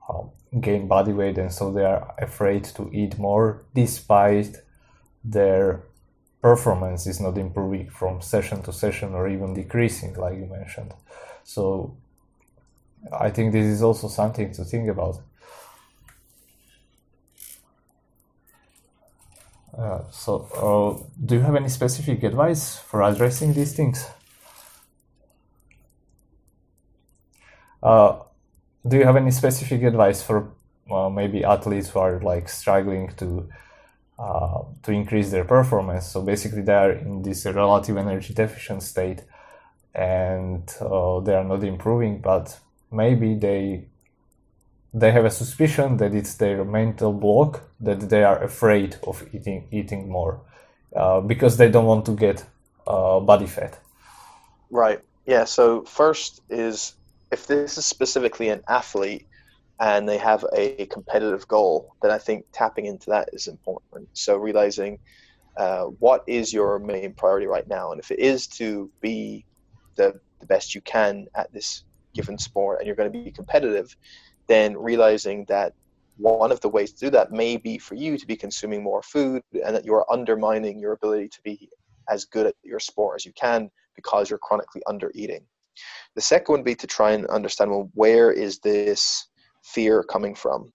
[0.10, 0.24] uh,
[0.60, 4.58] gain body weight, and so they are afraid to eat more, despite
[5.24, 5.84] their
[6.42, 10.94] performance is not improving from session to session or even decreasing, like you mentioned.
[11.44, 11.98] So
[13.14, 15.22] I think this is also something to think about.
[19.78, 24.06] Uh, so, uh, do you have any specific advice for addressing these things?
[27.82, 28.20] Uh,
[28.88, 30.52] do you have any specific advice for
[31.12, 33.50] maybe athletes who are like struggling to
[34.22, 36.06] uh, to increase their performance.
[36.06, 39.24] So basically, they are in this relative energy deficient state,
[39.96, 42.22] and uh, they are not improving.
[42.22, 42.60] But
[42.92, 43.86] maybe they
[44.94, 49.68] they have a suspicion that it's their mental block that they are afraid of eating
[49.72, 50.40] eating more
[50.96, 52.46] uh, because they don't want to get
[52.86, 53.80] uh, body fat.
[54.70, 55.00] Right.
[55.26, 55.46] Yeah.
[55.46, 56.94] So first is
[57.32, 59.26] if this is specifically an athlete
[59.82, 64.08] and they have a competitive goal, then I think tapping into that is important.
[64.14, 65.00] So realizing
[65.58, 69.46] uh, what is your main priority right now, and if it is to be
[69.98, 73.96] the the best you can at this given sport and you're going to be competitive,
[74.48, 75.74] then realizing that
[76.18, 79.02] one of the ways to do that may be for you to be consuming more
[79.02, 81.70] food and that you're undermining your ability to be
[82.10, 85.46] as good at your sport as you can because you're chronically under eating.
[86.16, 89.28] The second would be to try and understand well, where is this
[89.64, 90.72] fear coming from?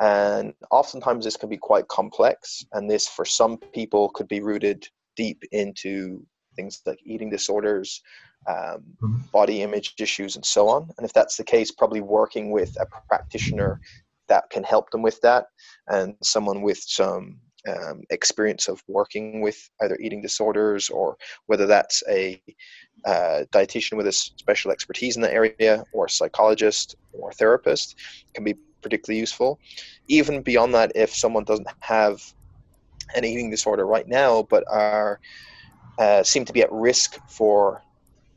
[0.00, 4.88] And oftentimes this can be quite complex, and this for some people could be rooted
[5.16, 6.24] deep into
[6.56, 8.02] things like eating disorders,
[8.48, 9.16] um, mm-hmm.
[9.32, 10.90] body image issues, and so on.
[10.98, 13.80] And if that's the case, probably working with a practitioner
[14.28, 15.46] that can help them with that,
[15.88, 22.02] and someone with some um, experience of working with either eating disorders or whether that's
[22.08, 22.40] a
[23.06, 27.96] uh, dietitian with a special expertise in that area or a psychologist or therapist
[28.34, 29.58] can be particularly useful.
[30.08, 32.20] Even beyond that, if someone doesn't have
[33.14, 35.20] an eating disorder right now but are
[35.98, 37.82] uh, seem to be at risk for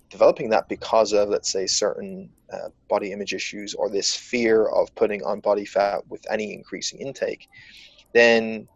[0.09, 4.93] developing that because of let's say certain uh, body image issues or this fear of
[4.95, 7.47] putting on body fat with any increasing intake
[8.13, 8.67] then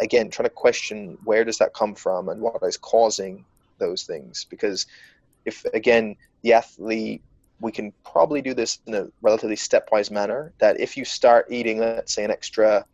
[0.00, 3.44] again trying to question where does that come from and what is causing
[3.78, 4.46] those things.
[4.48, 4.86] Because
[5.44, 7.22] if again the athlete
[7.60, 11.78] we can probably do this in a relatively stepwise manner that if you start eating
[11.78, 12.84] let's say an extra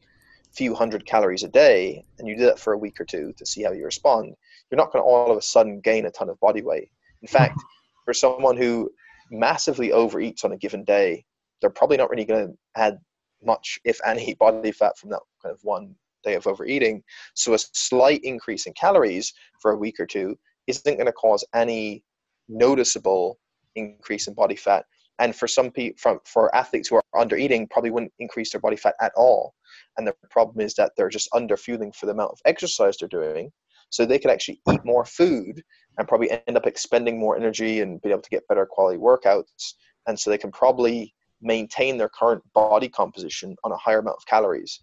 [0.53, 3.45] few hundred calories a day and you do that for a week or two to
[3.45, 4.35] see how you respond
[4.71, 6.91] you're not going to all of a sudden gain a ton of body weight.
[7.23, 8.05] In fact mm-hmm.
[8.05, 8.91] for someone who
[9.31, 11.25] massively overeats on a given day
[11.61, 12.99] they're probably not really going to add
[13.45, 17.03] much if any body fat from that kind of one day of overeating.
[17.35, 21.45] So a slight increase in calories for a week or two isn't going to cause
[21.55, 22.03] any
[22.49, 23.39] noticeable
[23.75, 24.85] increase in body fat.
[25.21, 28.77] And for some people, for athletes who are under eating, probably wouldn't increase their body
[28.77, 29.55] fat at all.
[29.97, 33.09] And the problem is that they're just under fueling for the amount of exercise they're
[33.09, 33.51] doing.
[33.91, 35.63] So they could actually eat more food
[35.97, 39.75] and probably end up expending more energy and be able to get better quality workouts.
[40.07, 44.27] And so they can probably maintain their current body composition on a higher amount of
[44.27, 44.81] calories.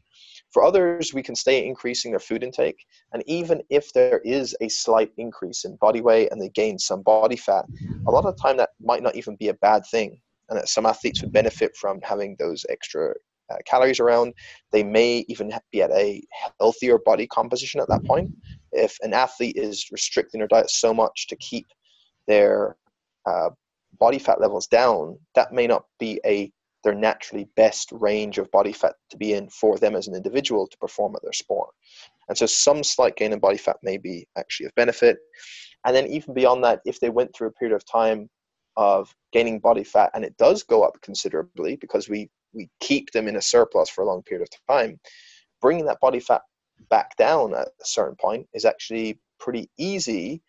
[0.55, 4.69] For others, we can stay increasing their food intake, and even if there is a
[4.69, 7.65] slight increase in body weight and they gain some body fat,
[8.07, 10.17] a lot of the time that might not even be a bad thing.
[10.47, 13.15] And some athletes would benefit from having those extra
[13.51, 14.33] uh, calories around.
[14.71, 16.23] They may even be at a
[16.61, 18.31] healthier body composition at that point.
[18.71, 21.67] If an athlete is restricting their diet so much to keep
[22.29, 22.77] their
[23.25, 23.49] uh,
[23.99, 26.49] body fat levels down, that may not be a
[26.85, 30.67] their naturally best range of body fat to be in for them as an individual
[30.67, 31.71] to perform at their sport.
[32.29, 35.17] And so some slight gain in body fat may be actually of benefit.
[35.83, 38.29] And then even beyond that, if they went through a period of time
[38.77, 43.27] of gaining body fat and it does go up considerably because we we keep them
[43.27, 44.97] in a surplus for a long period of time,
[45.61, 46.41] bringing that body fat
[46.89, 50.41] back down at a certain point is actually pretty easy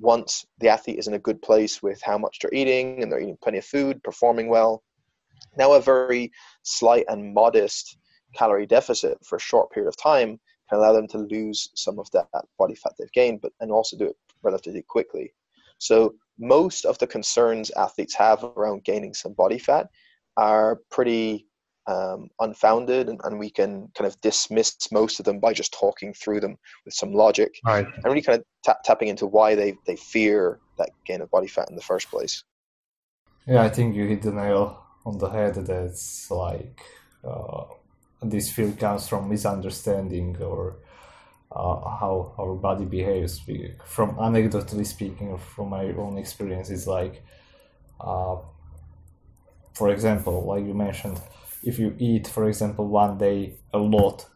[0.00, 3.20] once the athlete is in a good place with how much they're eating and they're
[3.20, 4.82] eating plenty of food, performing well,
[5.56, 6.30] now, a very
[6.62, 7.96] slight and modest
[8.34, 12.10] calorie deficit for a short period of time can allow them to lose some of
[12.12, 15.32] that body fat they've gained, but and also do it relatively quickly.
[15.78, 19.88] So most of the concerns athletes have around gaining some body fat
[20.36, 21.46] are pretty
[21.86, 26.12] um, unfounded, and, and, we can kind of dismiss most of them by just talking
[26.12, 27.86] through them with some logic, right.
[27.86, 31.46] and really kind of t- tapping into why they they fear that gain of body
[31.46, 32.44] fat in the first place.
[33.46, 36.80] Yeah, I think you hit the nail on the head that's like
[37.24, 37.64] uh,
[38.22, 40.76] this fear comes from misunderstanding or
[41.50, 43.40] uh, how our body behaves.
[43.84, 47.22] From anecdotally speaking, or from my own experience, it's like,
[48.00, 48.36] uh,
[49.72, 51.18] for example, like you mentioned,
[51.62, 54.26] if you eat, for example, one day a lot,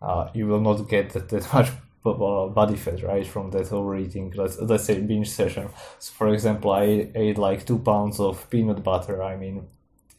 [0.00, 1.70] uh, you will not get that, that much
[2.06, 6.70] uh, body fat right from that overeating let's, let's say binge session so for example
[6.70, 9.68] i ate like two pounds of peanut butter i mean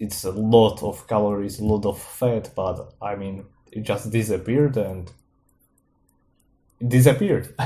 [0.01, 4.75] it's a lot of calories, a lot of fat, but I mean, it just disappeared
[4.75, 5.11] and
[6.79, 7.53] it disappeared.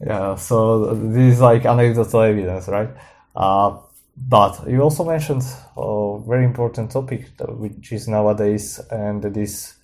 [0.00, 2.90] yeah, so this is like anecdotal evidence, right?
[3.36, 3.78] Uh,
[4.16, 5.44] but you also mentioned
[5.76, 9.74] a very important topic, which is nowadays and this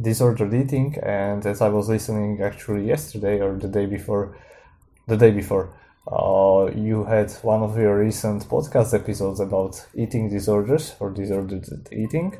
[0.00, 0.96] disordered eating.
[1.02, 4.38] And as I was listening actually yesterday or the day before,
[5.08, 5.74] the day before,
[6.06, 12.36] uh, you had one of your recent podcast episodes about eating disorders or disordered eating.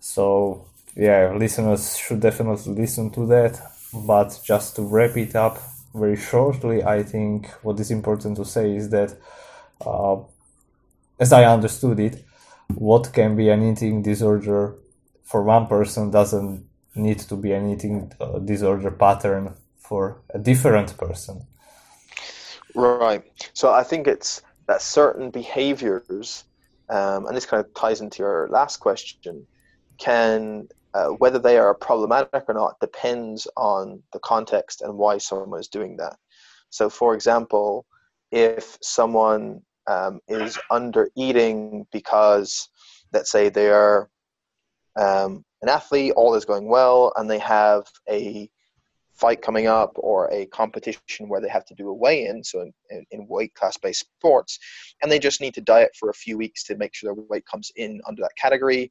[0.00, 3.60] So, yeah, listeners should definitely listen to that.
[3.92, 5.58] But just to wrap it up
[5.94, 9.14] very shortly, I think what is important to say is that,
[9.84, 10.16] uh,
[11.20, 12.24] as I understood it,
[12.74, 14.76] what can be an eating disorder
[15.24, 20.96] for one person doesn't need to be an eating uh, disorder pattern for a different
[20.96, 21.46] person.
[22.74, 23.22] Right.
[23.54, 26.44] So I think it's that certain behaviors,
[26.88, 29.46] um, and this kind of ties into your last question,
[29.98, 35.58] can uh, whether they are problematic or not depends on the context and why someone
[35.58, 36.16] is doing that.
[36.70, 37.84] So, for example,
[38.30, 42.68] if someone um, is under eating because,
[43.12, 44.08] let's say, they are
[44.96, 48.48] um, an athlete, all is going well, and they have a
[49.14, 52.72] fight coming up or a competition where they have to do a weigh-in, so in,
[52.90, 54.58] in, in weight class-based sports,
[55.02, 57.46] and they just need to diet for a few weeks to make sure their weight
[57.46, 58.90] comes in under that category,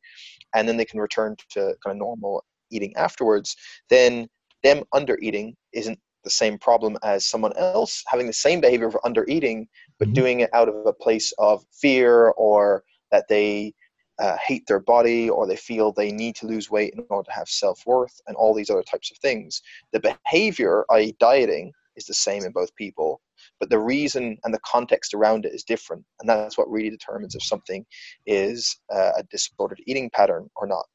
[0.56, 3.56] and then they can return to kind of normal eating afterwards.
[3.90, 4.28] Then
[4.64, 8.98] them under eating isn't the same problem as someone else having the same behavior of
[9.04, 9.68] under eating,
[10.00, 10.16] but mm-hmm.
[10.16, 13.74] doing it out of a place of fear or that they
[14.20, 17.32] uh, hate their body or they feel they need to lose weight in order to
[17.34, 19.62] have self worth and all these other types of things.
[19.92, 23.22] The behavior, i.e., dieting, is the same in both people,
[23.60, 26.04] but the reason and the context around it is different.
[26.20, 27.86] And that's what really determines if something
[28.26, 30.86] is uh, a disordered eating pattern or not.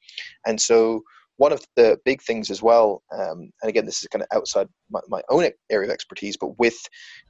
[0.46, 1.02] And so,
[1.36, 4.66] one of the big things as well, um, and again, this is kind of outside
[4.90, 6.76] my, my own area of expertise, but with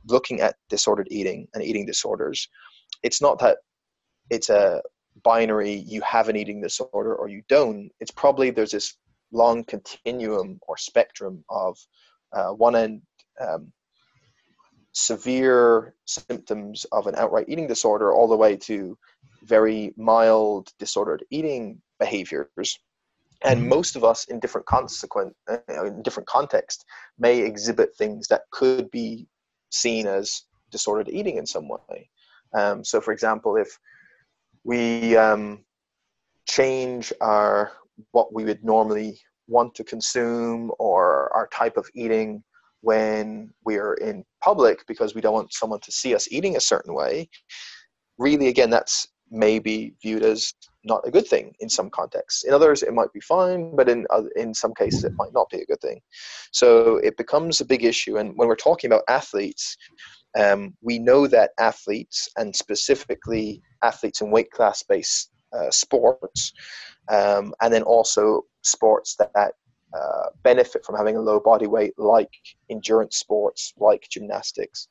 [0.07, 2.49] looking at disordered eating and eating disorders,
[3.03, 3.59] it's not that
[4.31, 4.81] it's a
[5.23, 8.97] binary you have an eating disorder or you don't it's probably there's this
[9.33, 11.77] long continuum or spectrum of
[12.33, 13.03] uh, one end
[13.41, 13.73] um,
[14.93, 18.97] severe symptoms of an outright eating disorder all the way to
[19.43, 22.79] very mild disordered eating behaviors
[23.45, 23.69] and mm-hmm.
[23.69, 26.85] most of us in different consequent uh, in different context
[27.19, 29.27] may exhibit things that could be
[29.71, 32.11] seen as disordered eating in some way
[32.55, 33.79] um, so for example if
[34.69, 35.65] we um,
[36.47, 37.73] change our
[38.13, 42.45] what we would normally want to consume or our type of eating
[42.83, 46.95] when we're in public because we don't want someone to see us eating a certain
[46.95, 47.27] way
[48.19, 50.53] really again that's maybe viewed as
[50.85, 52.45] not a good thing in some contexts.
[52.45, 54.07] In others it might be fine but in
[54.37, 55.99] in some cases it might not be a good thing.
[56.53, 59.77] So it becomes a big issue and when we're talking about athletes
[60.37, 66.53] um, we know that athletes, and specifically athletes in weight class based uh, sports,
[67.11, 69.55] um, and then also sports that, that
[69.99, 72.31] uh, benefit from having a low body weight, like
[72.71, 74.89] endurance sports, like gymnastics,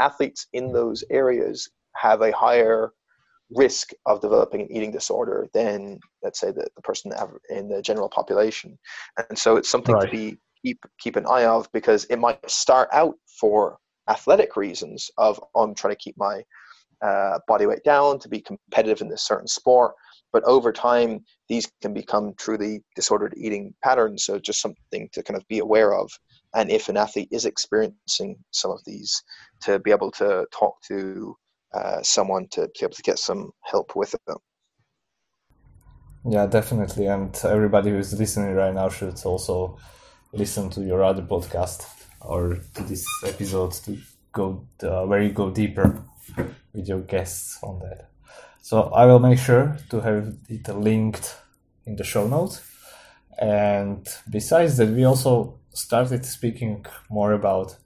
[0.00, 2.92] athletes in those areas have a higher
[3.50, 7.12] risk of developing an eating disorder than, let's say, the, the person
[7.50, 8.76] in the general population.
[9.28, 10.10] And so it's something right.
[10.10, 15.10] to be keep keep an eye of because it might start out for athletic reasons
[15.18, 16.42] of oh, I'm trying to keep my
[17.02, 19.94] uh, body weight down to be competitive in this certain sport.
[20.32, 24.24] But over time, these can become truly disordered eating patterns.
[24.24, 26.10] So just something to kind of be aware of.
[26.54, 29.22] And if an athlete is experiencing some of these,
[29.62, 31.36] to be able to talk to
[31.74, 34.38] uh, someone to be able to get some help with them.
[36.28, 37.06] Yeah, definitely.
[37.06, 39.78] And everybody who's listening right now should also
[40.32, 41.86] listen to your other podcast
[42.20, 43.98] or to this episode to
[44.32, 46.02] go uh, where you go deeper
[46.72, 48.10] with your guests on that.
[48.62, 51.36] So I will make sure to have it linked
[51.86, 52.62] in the show notes.
[53.38, 57.76] And besides that, we also started speaking more about,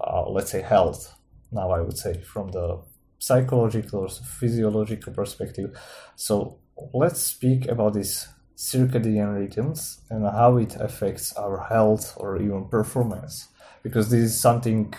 [0.00, 1.14] uh, let's say, health.
[1.50, 2.80] Now I would say from the
[3.18, 5.76] psychological or physiological perspective.
[6.14, 6.58] So
[6.92, 8.28] let's speak about this
[8.58, 13.48] circadian rhythms and how it affects our health or even performance.
[13.84, 14.92] Because this is something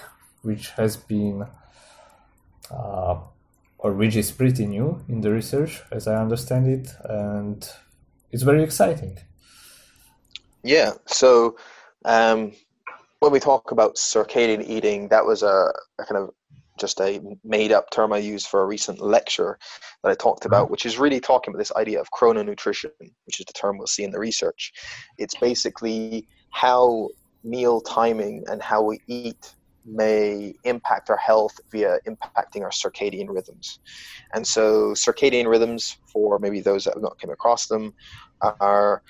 [0.43, 1.45] which has been
[2.71, 3.17] uh,
[3.77, 7.69] or which is pretty new in the research as i understand it and
[8.31, 9.17] it's very exciting.
[10.63, 11.57] Yeah so
[12.05, 12.53] um,
[13.19, 16.29] when we talk about circadian eating that was a, a kind of
[16.79, 19.57] just a made up term I used for a recent lecture
[20.03, 20.71] that I talked about, mm-hmm.
[20.71, 22.91] which is really talking about this idea of chrononutrition,
[23.25, 24.73] which is the term we'll see in the research.
[25.17, 27.09] It's basically how
[27.43, 29.55] meal timing and how we eat
[29.85, 33.79] may impact our health via impacting our circadian rhythms.
[34.33, 37.93] And so, circadian rhythms, for maybe those that have not come across them,
[38.41, 39.01] are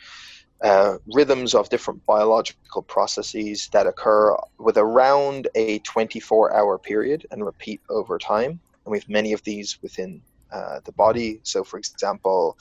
[0.63, 7.45] uh, rhythms of different biological processes that occur with around a 24 hour period and
[7.45, 8.51] repeat over time.
[8.85, 11.39] And we have many of these within uh, the body.
[11.43, 12.57] So, for example,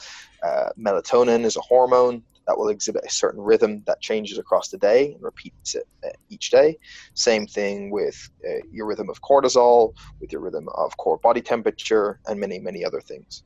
[0.46, 4.78] uh, melatonin is a hormone that will exhibit a certain rhythm that changes across the
[4.78, 6.78] day and repeats it uh, each day.
[7.14, 8.16] Same thing with
[8.48, 9.90] uh, your rhythm of cortisol,
[10.20, 13.42] with your rhythm of core body temperature, and many, many other things.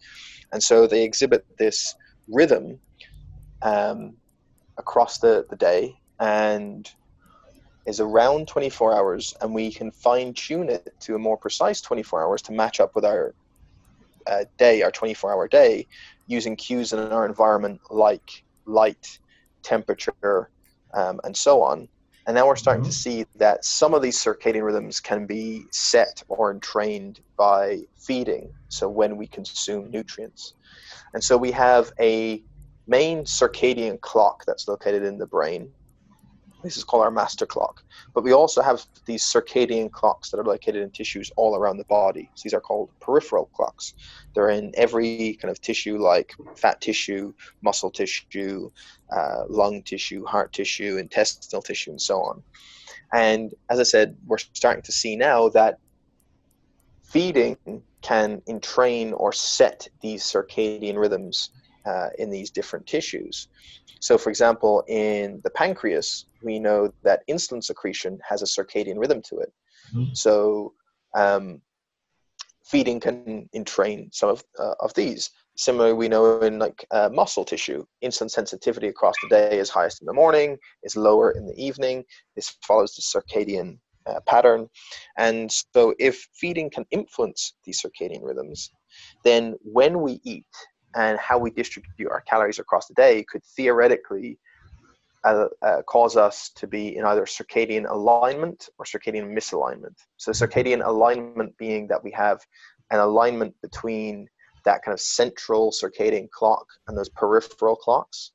[0.53, 1.95] And so they exhibit this
[2.29, 2.81] rhythm
[3.63, 4.17] um,
[4.79, 5.99] across the, the day.
[6.21, 6.91] And
[7.87, 12.23] is around 24 hours, and we can fine tune it to a more precise 24
[12.23, 13.35] hours to match up with our
[14.27, 15.87] uh, day, our 24 hour day,
[16.27, 19.19] using cues in our environment like light,
[19.63, 20.49] temperature,
[20.95, 21.89] um, and so on.
[22.27, 22.91] And now we're starting mm-hmm.
[22.91, 28.53] to see that some of these circadian rhythms can be set or entrained by feeding,
[28.69, 30.55] so when we consume nutrients.
[31.15, 32.43] And so we have a
[32.99, 35.63] main circadian clock that's located in the brain.
[36.63, 37.83] This is called our master clock.
[38.15, 41.91] But we also have these circadian clocks that are located in tissues all around the
[42.01, 42.31] body.
[42.35, 43.95] So these are called peripheral clocks.
[44.35, 46.29] They're in every kind of tissue, like
[46.63, 47.33] fat tissue,
[47.63, 48.71] muscle tissue,
[49.17, 52.43] uh, lung tissue, heart tissue, intestinal tissue, and so on.
[53.13, 55.79] And as I said, we're starting to see now that
[57.13, 57.57] feeding
[58.03, 61.51] can entrain or set these circadian rhythms
[61.85, 63.49] uh, in these different tissues.
[64.01, 69.23] So, for example, in the pancreas, we know that insulin secretion has a circadian rhythm
[69.29, 69.53] to it.
[69.95, 70.15] Mm-hmm.
[70.15, 70.75] So,
[71.15, 71.61] um,
[72.65, 75.31] feeding can entrain some of, uh, of these.
[75.57, 80.01] Similarly, we know in like uh, muscle tissue, insulin sensitivity across the day is highest
[80.01, 82.05] in the morning, is lower in the evening.
[82.35, 84.69] This follows the circadian uh, pattern.
[85.19, 88.71] And so, if feeding can influence these circadian rhythms,
[89.25, 90.47] then when we eat
[90.95, 94.39] and how we distribute our calories across the day could theoretically
[95.25, 99.95] uh, uh, cause us to be in either circadian alignment or circadian misalignment.
[100.17, 102.41] So, circadian alignment being that we have
[102.91, 104.27] an alignment between
[104.65, 108.33] that kind of central circadian clock and those peripheral clocks,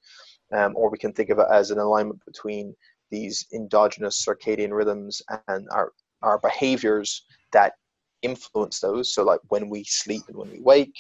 [0.53, 2.73] um, or we can think of it as an alignment between
[3.11, 7.73] these endogenous circadian rhythms and our, our behaviors that
[8.21, 9.13] influence those.
[9.13, 10.95] So, like when we sleep and when we wake,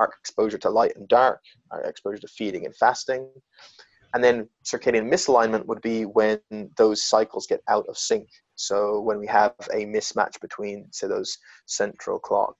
[0.00, 1.40] our exposure to light and dark,
[1.70, 3.28] our exposure to feeding and fasting.
[4.14, 6.40] And then circadian misalignment would be when
[6.76, 8.28] those cycles get out of sync.
[8.56, 12.56] So when we have a mismatch between, say, those central clock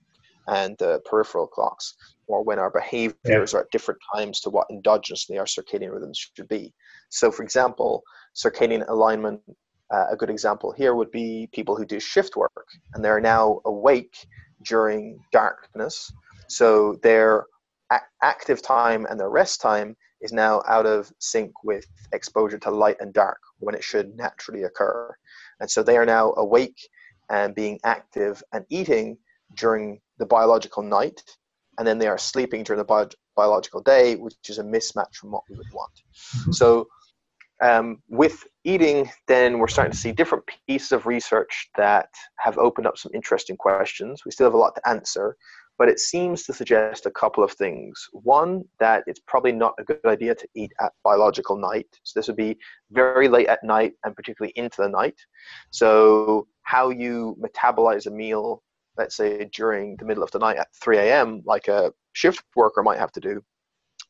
[0.46, 1.94] and the peripheral clocks,
[2.28, 3.58] or when our behaviors yeah.
[3.58, 6.72] are at different times to what endogenously our circadian rhythms should be.
[7.08, 8.02] So, for example,
[8.36, 9.40] circadian alignment,
[9.92, 13.60] uh, a good example here would be people who do shift work and they're now
[13.64, 14.14] awake
[14.64, 16.12] during darkness
[16.50, 17.46] so their
[18.22, 22.96] active time and their rest time is now out of sync with exposure to light
[23.00, 25.14] and dark when it should naturally occur.
[25.60, 26.78] And so they are now awake
[27.30, 29.16] and being active and eating
[29.54, 31.22] during the biological night,
[31.78, 35.30] and then they are sleeping during the bio- biological day, which is a mismatch from
[35.30, 35.92] what we would want.
[36.36, 36.52] Mm-hmm.
[36.52, 36.88] So,
[37.62, 42.86] um, with eating, then we're starting to see different pieces of research that have opened
[42.86, 44.22] up some interesting questions.
[44.24, 45.36] We still have a lot to answer,
[45.80, 48.06] but it seems to suggest a couple of things.
[48.12, 51.86] One, that it's probably not a good idea to eat at biological night.
[52.02, 52.58] So this would be
[52.90, 55.18] very late at night and particularly into the night.
[55.70, 58.62] So how you metabolize a meal,
[58.98, 62.82] let's say during the middle of the night at 3 a.m., like a shift worker
[62.82, 63.40] might have to do,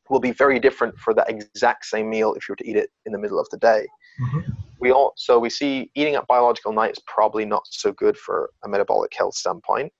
[0.09, 2.89] will be very different for that exact same meal if you were to eat it
[3.05, 3.87] in the middle of the day.
[4.21, 4.39] Mm-hmm.
[4.81, 8.49] We all so we see eating at biological night is probably not so good for
[8.65, 9.93] a metabolic health standpoint.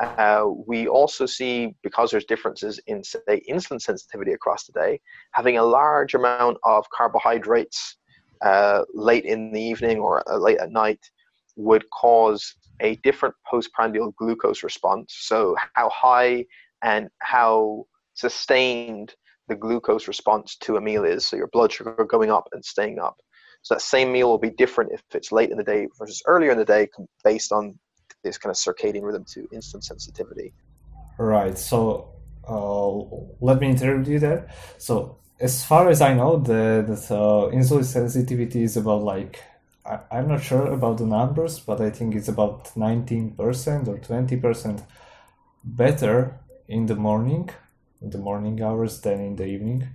[0.00, 5.00] Uh, we also see, because there's differences in, say, insulin sensitivity across the day,
[5.32, 7.96] having a large amount of carbohydrates
[8.42, 11.00] uh, late in the evening or uh, late at night
[11.56, 15.16] would cause a different postprandial glucose response.
[15.20, 16.44] So, how high
[16.82, 19.14] and how sustained
[19.48, 21.26] the glucose response to a meal is.
[21.26, 23.16] So, your blood sugar going up and staying up.
[23.62, 26.50] So, that same meal will be different if it's late in the day versus earlier
[26.50, 26.88] in the day
[27.24, 27.78] based on
[28.22, 30.52] this kind of circadian rhythm to insulin sensitivity.
[31.18, 31.56] Right.
[31.56, 32.10] So
[32.48, 32.90] uh,
[33.40, 34.48] let me interrupt you there.
[34.78, 39.40] So as far as I know, the, the uh, insulin sensitivity is about like
[39.84, 43.36] I, I'm not sure about the numbers, but I think it's about 19%
[43.88, 44.82] or 20%
[45.64, 46.38] better
[46.68, 47.50] in the morning,
[48.00, 49.88] in the morning hours than in the evening.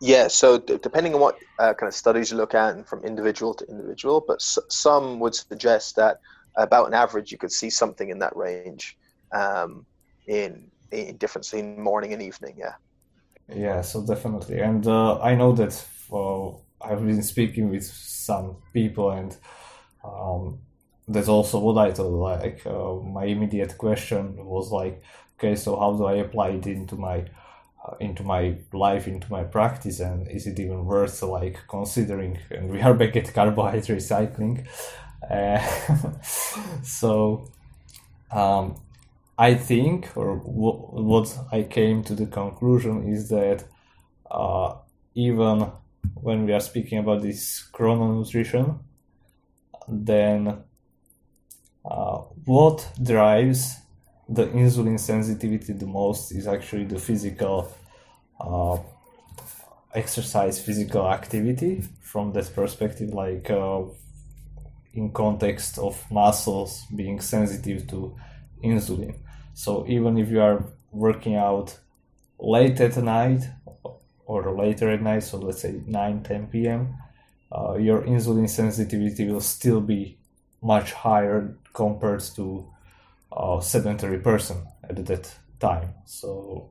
[0.00, 3.04] Yeah, so d- depending on what uh, kind of studies you look at, and from
[3.04, 6.18] individual to individual, but s- some would suggest that
[6.58, 8.96] about an average, you could see something in that range
[9.32, 9.86] um,
[10.26, 12.54] in in difference in morning and evening.
[12.58, 12.74] Yeah.
[13.54, 19.10] Yeah, so definitely, and uh, I know that for, I've been speaking with some people,
[19.10, 19.34] and
[20.04, 20.58] um,
[21.08, 22.10] that's also what I thought.
[22.10, 25.02] Like uh, my immediate question was like,
[25.38, 27.24] okay, so how do I apply it into my
[27.84, 32.38] uh, into my life, into my practice, and is it even worth like considering?
[32.50, 34.66] And we are back at carbohydrate cycling.
[35.30, 35.58] Uh,
[36.82, 37.44] so
[38.32, 38.76] um,
[39.38, 43.64] I think, or w- what I came to the conclusion is that
[44.30, 44.76] uh,
[45.14, 45.72] even
[46.14, 48.80] when we are speaking about this chrononutrition,
[49.88, 50.64] then
[51.84, 53.76] uh, what drives
[54.28, 57.72] the insulin sensitivity the most is actually the physical
[58.40, 58.78] uh,
[59.94, 63.82] exercise, physical activity from that perspective, like uh,
[64.98, 68.16] in context of muscles being sensitive to
[68.64, 69.14] insulin.
[69.54, 71.78] So even if you are working out
[72.38, 73.42] late at night
[74.26, 76.96] or later at night, so let's say 9 10 p.m.,
[77.56, 80.18] uh, your insulin sensitivity will still be
[80.60, 82.68] much higher compared to
[83.32, 85.94] a sedentary person at that time.
[86.04, 86.70] So,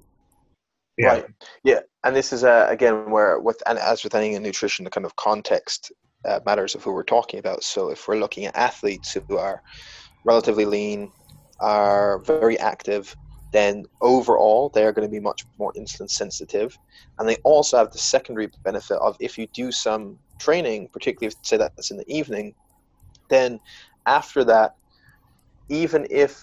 [0.97, 1.07] yeah.
[1.07, 1.25] Right.
[1.63, 1.79] Yeah.
[2.03, 5.15] And this is, uh, again, where with, and as with any nutrition, the kind of
[5.15, 5.91] context
[6.25, 7.63] uh, matters of who we're talking about.
[7.63, 9.61] So if we're looking at athletes who are
[10.25, 11.11] relatively lean,
[11.59, 13.15] are very active,
[13.53, 16.77] then overall they are going to be much more insulin sensitive.
[17.17, 21.35] And they also have the secondary benefit of if you do some training, particularly if
[21.43, 22.53] say that's in the evening,
[23.29, 23.59] then
[24.05, 24.73] after that,
[25.69, 26.41] even if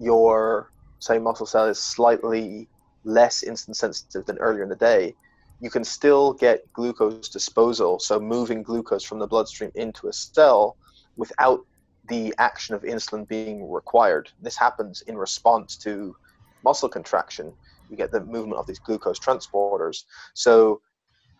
[0.00, 2.68] your say muscle cell is slightly
[3.04, 5.14] less insulin sensitive than earlier in the day,
[5.60, 10.76] you can still get glucose disposal, so moving glucose from the bloodstream into a cell
[11.16, 11.60] without
[12.08, 14.30] the action of insulin being required.
[14.40, 16.14] This happens in response to
[16.62, 17.52] muscle contraction.
[17.88, 20.02] You get the movement of these glucose transporters.
[20.34, 20.80] So,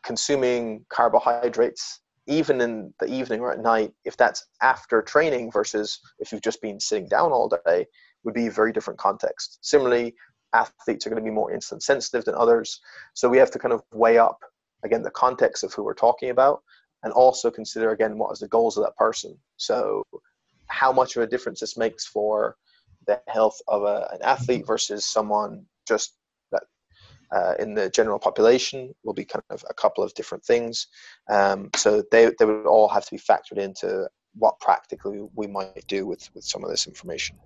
[0.05, 6.33] consuming carbohydrates, even in the evening or at night, if that's after training versus if
[6.33, 7.87] you've just been sitting down all day,
[8.25, 9.59] would be a very different context.
[9.63, 10.15] Similarly,
[10.55, 12.81] athletes are going to be more insulin sensitive than others.
[13.15, 14.41] So we have to kind of weigh up
[14.85, 16.63] again the context of who we're talking about
[17.03, 19.37] and also consider again what is the goals of that person.
[19.57, 20.05] So
[20.69, 22.57] how much of a difference this makes for
[23.07, 26.15] the health of a, an athlete versus someone just
[26.53, 26.63] that
[27.33, 30.87] uh, in the general population will be kind of a couple of different things.
[31.29, 35.87] Um, so they, they would all have to be factored into what practically we might
[35.87, 37.37] do with, with some of this information.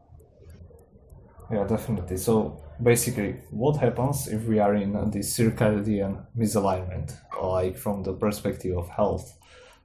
[1.50, 2.18] Yeah, definitely.
[2.18, 8.76] So basically, what happens if we are in this circadian misalignment, like from the perspective
[8.76, 9.38] of health?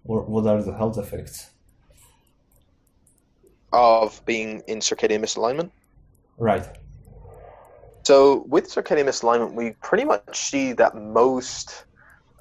[0.03, 1.51] Or what are the health effects?
[3.71, 5.71] Of being in circadian misalignment?
[6.37, 6.67] Right.
[8.03, 11.85] So with circadian misalignment, we pretty much see that most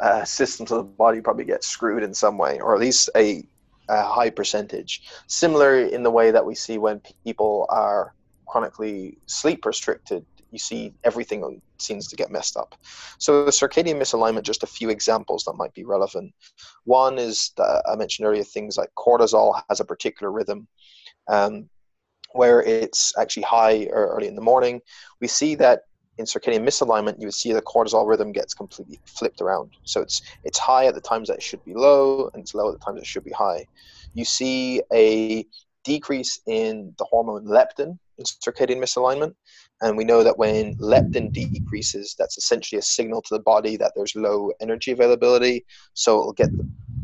[0.01, 3.47] uh, systems of the body probably get screwed in some way, or at least a,
[3.89, 5.03] a high percentage.
[5.29, 8.13] Similar in the way that we see when people are
[8.53, 12.75] chronically sleep restricted, you see everything seems to get messed up.
[13.19, 16.35] So the circadian misalignment, just a few examples that might be relevant.
[16.85, 20.69] One is that I mentioned earlier things like cortisol has a particular rhythm.
[21.29, 21.71] Um,
[22.35, 24.81] where it's actually high or early in the morning.
[25.21, 25.81] We see that
[26.19, 29.71] in circadian misalignment, you would see the cortisol rhythm gets completely flipped around.
[29.85, 32.69] So it's it's high at the times that it should be low, and it's low
[32.69, 33.67] at the times it should be high.
[34.15, 35.47] You see a
[35.85, 39.35] decrease in the hormone leptin in circadian misalignment.
[39.81, 43.93] And we know that when leptin decreases, that's essentially a signal to the body that
[43.97, 45.65] there's low energy availability.
[45.95, 46.51] So it'll get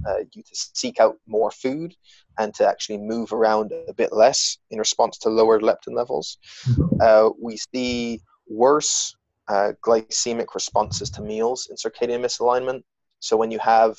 [0.09, 1.95] uh, you to seek out more food
[2.39, 6.39] and to actually move around a bit less in response to lower leptin levels.
[7.01, 9.17] Uh, we see worse
[9.49, 12.83] uh, glycemic responses to meals in circadian misalignment.
[13.21, 13.99] So when you have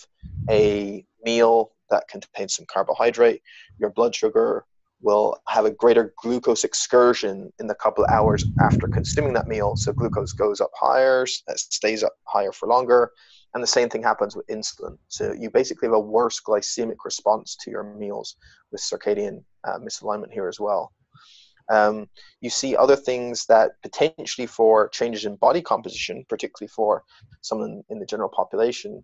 [0.49, 3.41] a meal that contains some carbohydrate,
[3.78, 4.65] your blood sugar
[5.02, 9.76] will have a greater glucose excursion in the couple of hours after consuming that meal.
[9.76, 13.12] So glucose goes up higher, stays up higher for longer.
[13.54, 14.97] And the same thing happens with insulin.
[15.08, 18.36] So you basically have a worse glycemic response to your meals
[18.72, 20.91] with circadian uh, misalignment here as well.
[21.72, 22.08] Um,
[22.41, 27.04] you see other things that potentially for changes in body composition, particularly for
[27.41, 29.04] someone in the general population,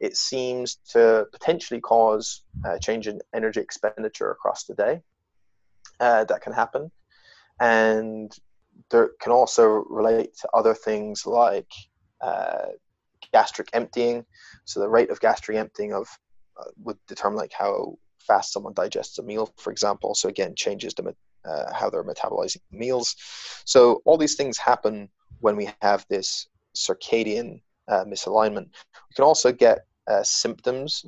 [0.00, 5.00] it seems to potentially cause a change in energy expenditure across the day
[6.02, 6.90] uh, that can happen.
[7.60, 8.30] And
[8.90, 11.70] there can also relate to other things like
[12.20, 12.66] uh,
[13.32, 14.24] gastric emptying.
[14.64, 16.08] So the rate of gastric emptying of
[16.58, 20.14] uh, would determine like how fast someone digests a meal, for example.
[20.14, 23.16] So again, changes to uh, how they're metabolizing meals.
[23.64, 25.08] So all these things happen
[25.40, 28.68] when we have this circadian uh, misalignment.
[29.08, 31.04] We can also get uh, symptoms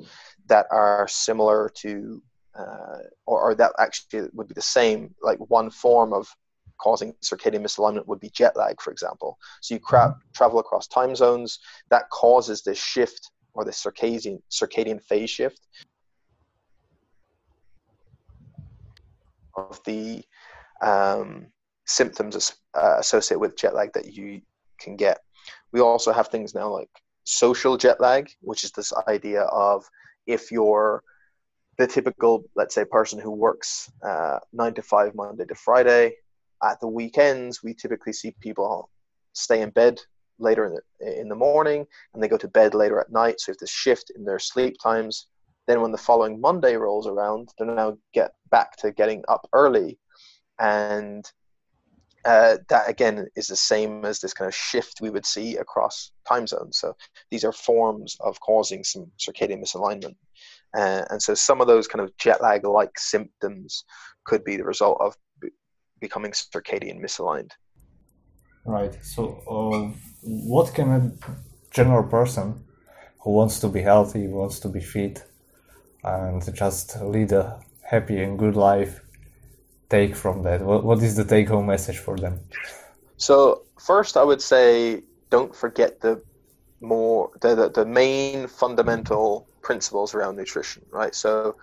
[0.47, 2.21] that are similar to
[2.57, 5.13] uh, or, or, that actually would be the same.
[5.21, 6.27] Like one form of
[6.77, 9.37] causing circadian misalignment would be jet lag, for example.
[9.61, 10.31] So you cra- mm-hmm.
[10.33, 15.59] travel across time zones, that causes this shift or the circadian circadian phase shift
[19.55, 20.23] of the
[20.81, 21.47] um,
[21.85, 24.41] symptoms uh, associated with jet lag that you
[24.79, 25.19] can get.
[25.71, 26.89] We also have things now like
[27.23, 29.85] social jet lag, which is this idea of
[30.27, 31.03] if you're
[31.77, 36.15] the typical, let's say, person who works uh, nine to five Monday to Friday.
[36.63, 38.89] At the weekends, we typically see people
[39.33, 39.99] stay in bed
[40.39, 43.39] later in the, in the morning and they go to bed later at night.
[43.39, 45.27] So if the shift in their sleep times,
[45.67, 49.97] then when the following Monday rolls around, they now get back to getting up early.
[50.59, 51.29] And
[52.23, 56.11] uh, that again is the same as this kind of shift we would see across
[56.27, 56.79] time zones.
[56.79, 56.95] So
[57.29, 60.15] these are forms of causing some circadian misalignment.
[60.75, 63.85] Uh, and so some of those kind of jet lag like symptoms
[64.25, 65.49] could be the result of b-
[65.99, 67.51] becoming circadian misaligned.
[68.65, 68.97] Right.
[69.03, 71.11] So, uh, what can a
[71.71, 72.63] general person
[73.19, 75.23] who wants to be healthy, wants to be fit,
[76.03, 79.01] and just lead a happy and good life
[79.89, 80.61] take from that?
[80.61, 82.39] What, what is the take home message for them?
[83.17, 86.21] So, first, I would say don't forget the
[86.81, 91.13] more the, the, the main fundamental principles around nutrition, right?
[91.13, 91.57] So,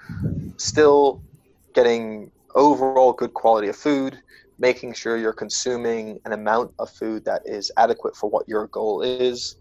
[0.59, 1.23] still
[1.75, 4.19] getting overall good quality of food,
[4.59, 9.01] making sure you're consuming an amount of food that is adequate for what your goal
[9.03, 9.57] is,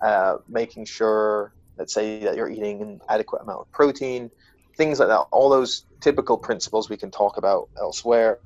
[0.00, 4.30] uh, making sure, let's say, that you're eating an adequate amount of protein,
[4.76, 5.26] things like that.
[5.30, 8.40] All those typical principles we can talk about elsewhere.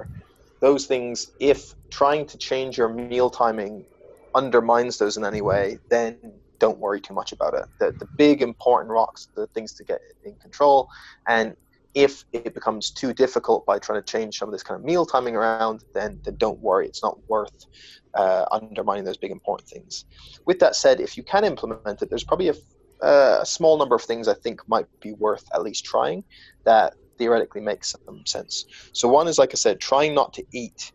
[0.61, 3.87] Those things, if trying to change your meal timing
[4.35, 6.19] undermines those in any way, then
[6.59, 7.65] don't worry too much about it.
[7.79, 10.89] The, the big important rocks, the things to get in control,
[11.29, 11.57] and
[11.97, 15.07] if it becomes too difficult by trying to change some of this kind of meal
[15.07, 16.87] timing around, then, then don't worry.
[16.87, 17.65] It's not worth
[18.13, 20.05] uh, undermining those big important things.
[20.45, 22.55] With that said, if you can implement it, there's probably a,
[23.03, 26.23] uh, a small number of things I think might be worth at least trying
[26.65, 28.67] that theoretically makes some sense.
[28.93, 30.93] So one is, like I said, trying not to eat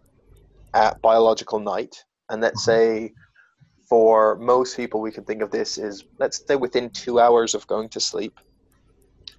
[0.76, 2.06] at biological night.
[2.30, 3.08] And let's mm-hmm.
[3.08, 3.14] say
[3.92, 7.68] for most people, we can think of this as, let's say, within two hours of
[7.68, 8.40] going to sleep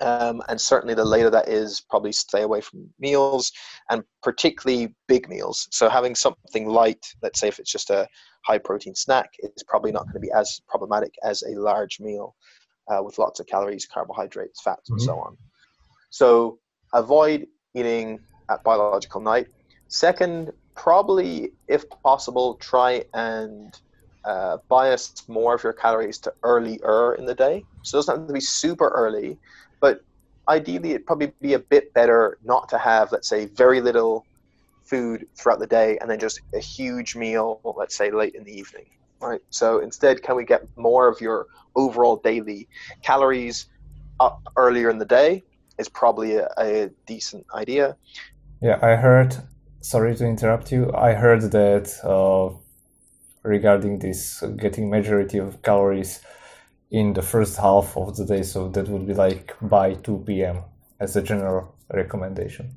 [0.02, 3.52] um, and certainly, the later that is, probably stay away from meals
[3.88, 5.68] and particularly big meals.
[5.70, 8.08] So, having something light, let's say if it's just a
[8.44, 12.34] high protein snack, is probably not going to be as problematic as a large meal
[12.88, 14.94] uh, with lots of calories, carbohydrates, fats, mm-hmm.
[14.94, 15.36] and so on.
[16.10, 16.58] So,
[16.92, 18.18] avoid eating
[18.50, 19.46] at biological night.
[19.86, 23.72] Second, probably, if possible, try and
[24.24, 27.64] uh, bias more of your calories to earlier in the day.
[27.82, 29.38] So it doesn't have to be super early,
[29.80, 30.02] but
[30.48, 34.26] ideally, it'd probably be a bit better not to have, let's say, very little
[34.84, 38.52] food throughout the day and then just a huge meal, let's say, late in the
[38.52, 38.86] evening.
[39.20, 39.40] Right.
[39.50, 41.46] So instead, can we get more of your
[41.76, 42.68] overall daily
[43.02, 43.66] calories
[44.18, 45.44] up earlier in the day?
[45.78, 47.96] Is probably a, a decent idea.
[48.60, 49.36] Yeah, I heard.
[49.80, 50.92] Sorry to interrupt you.
[50.94, 52.54] I heard that uh,
[53.42, 56.20] regarding this uh, getting majority of calories
[56.90, 58.42] in the first half of the day.
[58.42, 60.62] So that would be like by 2 p.m.
[61.00, 62.74] as a general recommendation.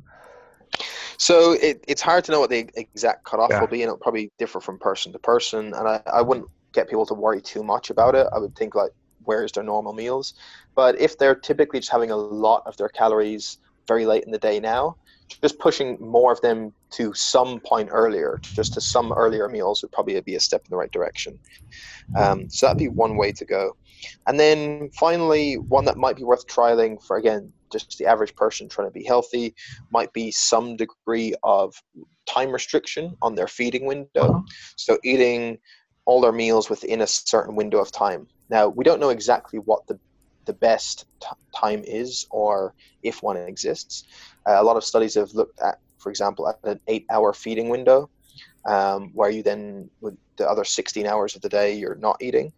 [1.18, 3.62] So it, it's hard to know what the exact cutoff yeah.
[3.62, 5.74] will be, and it'll probably differ from person to person.
[5.74, 8.28] And I, I wouldn't get people to worry too much about it.
[8.34, 8.92] I would think like,
[9.24, 10.34] where's their normal meals?
[10.76, 13.58] But if they're typically just having a lot of their calories
[13.88, 14.98] very late in the day now,
[15.28, 19.92] just pushing more of them to some point earlier, just to some earlier meals would
[19.92, 21.40] probably be a step in the right direction.
[22.16, 23.76] Um, so that'd be one way to go.
[24.28, 28.70] And then finally, one that might be worth trialing for again, just the average person
[28.70, 29.56] trying to be healthy,
[29.92, 31.82] might be some degree of
[32.26, 34.08] time restriction on their feeding window.
[34.16, 34.42] Uh-huh.
[34.76, 35.58] So eating
[36.06, 38.28] all their meals within a certain window of time.
[38.50, 40.00] Now, we don't know exactly what the
[40.46, 41.06] the best
[41.56, 42.74] time is or
[43.04, 44.06] if one exists.
[44.48, 47.70] Uh, a lot of studies have looked at, for example, at an eight hour feeding
[47.70, 48.10] window,
[48.66, 52.52] um, where you then, with the other 16 hours of the day, you're not eating.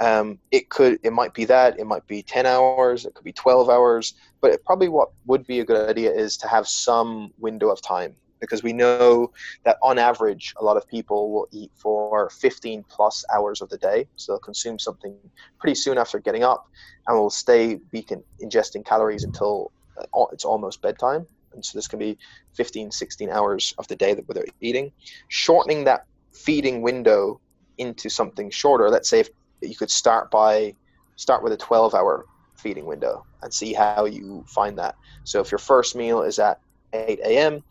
[0.00, 3.32] Um, it could, it might be that, it might be 10 hours, it could be
[3.32, 7.32] 12 hours, but it, probably what would be a good idea is to have some
[7.38, 9.30] window of time because we know
[9.64, 13.78] that on average, a lot of people will eat for 15 plus hours of the
[13.78, 14.06] day.
[14.16, 15.16] So they'll consume something
[15.58, 16.64] pretty soon after getting up
[17.06, 18.04] and will stay be
[18.42, 21.26] ingesting calories until uh, it's almost bedtime.
[21.54, 22.18] And so this can be
[22.56, 24.90] 15, 16 hours of the day that they're eating.
[25.28, 27.40] Shortening that feeding window
[27.78, 29.28] into something shorter, let's say if
[29.60, 30.74] you could start by
[31.16, 32.24] start with a 12 hour
[32.56, 34.94] feeding window and see how you find that.
[35.24, 36.58] So if your first meal is at
[36.92, 37.62] 8 a.m.,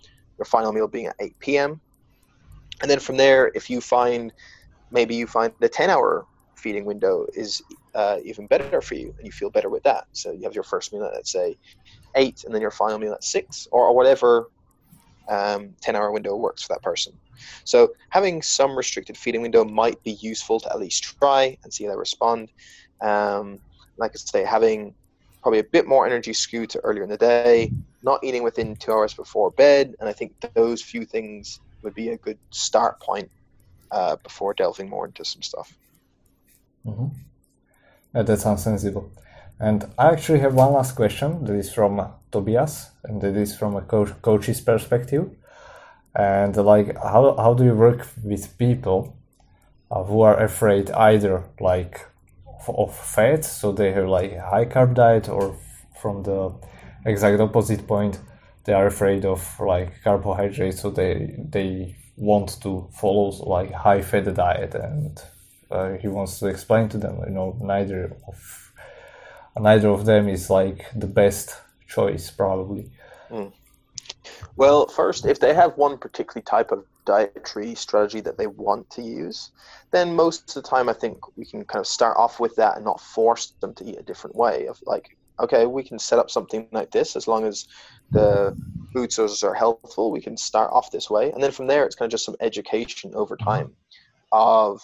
[0.42, 1.80] your final meal being at 8 p.m.
[2.82, 4.34] And then from there, if you find
[4.90, 6.26] maybe you find the 10 hour
[6.58, 7.62] feeding window is
[7.96, 10.06] uh, even better for you and you feel better with that.
[10.14, 11.56] So you have your first meal at, let's say,
[12.16, 14.48] 8 and then your final meal at 6 or, or whatever
[15.30, 17.14] um, 10 hour window works for that person.
[17.66, 21.86] So having some restricted feeding window might be useful to at least try and see
[21.86, 22.50] how they respond.
[23.02, 23.60] Um,
[23.98, 24.96] like I say, having
[25.42, 27.72] probably a bit more energy skewed to earlier in the day,
[28.04, 32.10] not eating within two hours before bed, and I think those few things would be
[32.10, 33.30] a good start point
[33.92, 35.74] uh, before delving more into some stuff.
[36.86, 37.08] Mm-hmm.
[38.16, 39.12] Yeah, that sounds sensible.
[39.60, 43.76] And I actually have one last question that is from Tobias, and that is from
[43.76, 45.30] a coach, coach's perspective.
[46.16, 49.16] And like, how, how do you work with people
[49.90, 52.06] uh, who are afraid either like
[52.68, 55.56] of fat, so they have like high carb diet, or
[56.02, 56.54] from the
[57.06, 58.20] exact opposite point,
[58.64, 64.34] they are afraid of like carbohydrates, so they they want to follow like high fat
[64.34, 65.22] diet, and
[65.72, 68.72] uh, he wants to explain to them, you know, neither of
[69.60, 71.58] neither of them is like the best
[71.88, 72.90] choice probably.
[73.30, 73.52] Mm.
[74.56, 79.02] Well, first, if they have one particular type of dietary strategy that they want to
[79.02, 79.52] use,
[79.92, 82.76] then most of the time I think we can kind of start off with that
[82.76, 84.68] and not force them to eat a different way.
[84.68, 87.68] Of like, okay, we can set up something like this as long as
[88.12, 88.56] the
[88.94, 91.96] food sources are helpful, We can start off this way, and then from there, it's
[91.96, 93.74] kind of just some education over time
[94.32, 94.82] of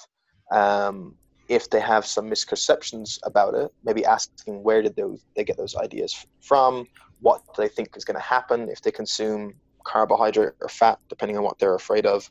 [0.51, 1.15] um,
[1.49, 5.75] if they have some misconceptions about it, maybe asking where did those they get those
[5.75, 6.87] ideas from,
[7.21, 9.53] what do they think is going to happen if they consume
[9.87, 12.29] carbohydrate or fat, depending on what they're afraid of.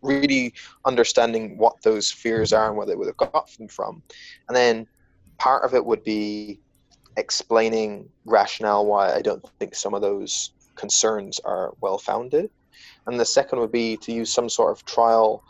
[0.00, 4.02] Really understanding what those fears are and where they would have got them from.
[4.46, 4.86] And then
[5.38, 6.60] part of it would be
[7.16, 12.48] explaining rationale why I don't think some of those concerns are well founded.
[13.06, 15.42] And the second would be to use some sort of trial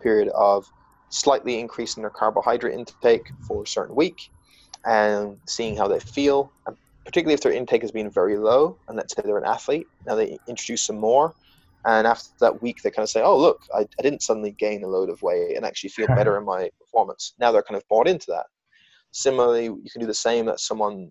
[0.00, 0.70] period of
[1.08, 4.30] slightly increasing their carbohydrate intake for a certain week
[4.84, 8.96] and seeing how they feel and particularly if their intake has been very low, and
[8.96, 11.34] let's say they're an athlete, now they introduce some more,
[11.84, 14.84] and after that week they kind of say, "Oh, look, I, I didn't suddenly gain
[14.84, 17.86] a load of weight and actually feel better in my performance." Now they're kind of
[17.88, 18.46] bought into that.
[19.12, 21.10] Similarly, you can do the same that someone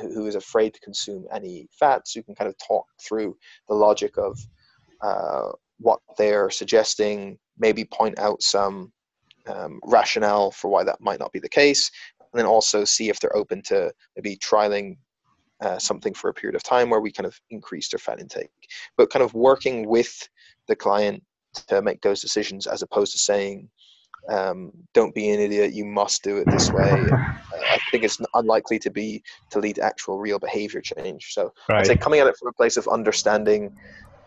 [0.00, 2.14] who is afraid to consume any fats.
[2.14, 3.36] You can kind of talk through
[3.68, 4.38] the logic of
[5.00, 8.92] uh, what they're suggesting, maybe point out some
[9.46, 11.90] um, rationale for why that might not be the case,
[12.20, 14.96] and then also see if they're open to maybe trialing
[15.60, 18.50] uh, something for a period of time where we kind of increase their fat intake.
[18.96, 20.28] But kind of working with
[20.68, 21.22] the client
[21.68, 23.68] to make those decisions as opposed to saying,
[24.28, 27.06] um, don't be an idiot, you must do it this way.
[27.56, 31.32] Uh, I think it's unlikely to be to lead to actual real behavior change.
[31.32, 31.78] So right.
[31.78, 33.74] I'd say coming at it from a place of understanding,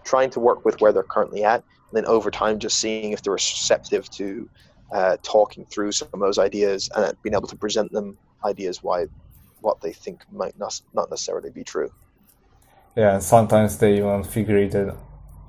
[0.03, 3.21] trying to work with where they're currently at, and then over time just seeing if
[3.21, 4.49] they're receptive to
[4.91, 9.05] uh, talking through some of those ideas and being able to present them ideas why
[9.61, 11.91] what they think might not, not necessarily be true.
[12.95, 14.75] Yeah, and sometimes they even figure it,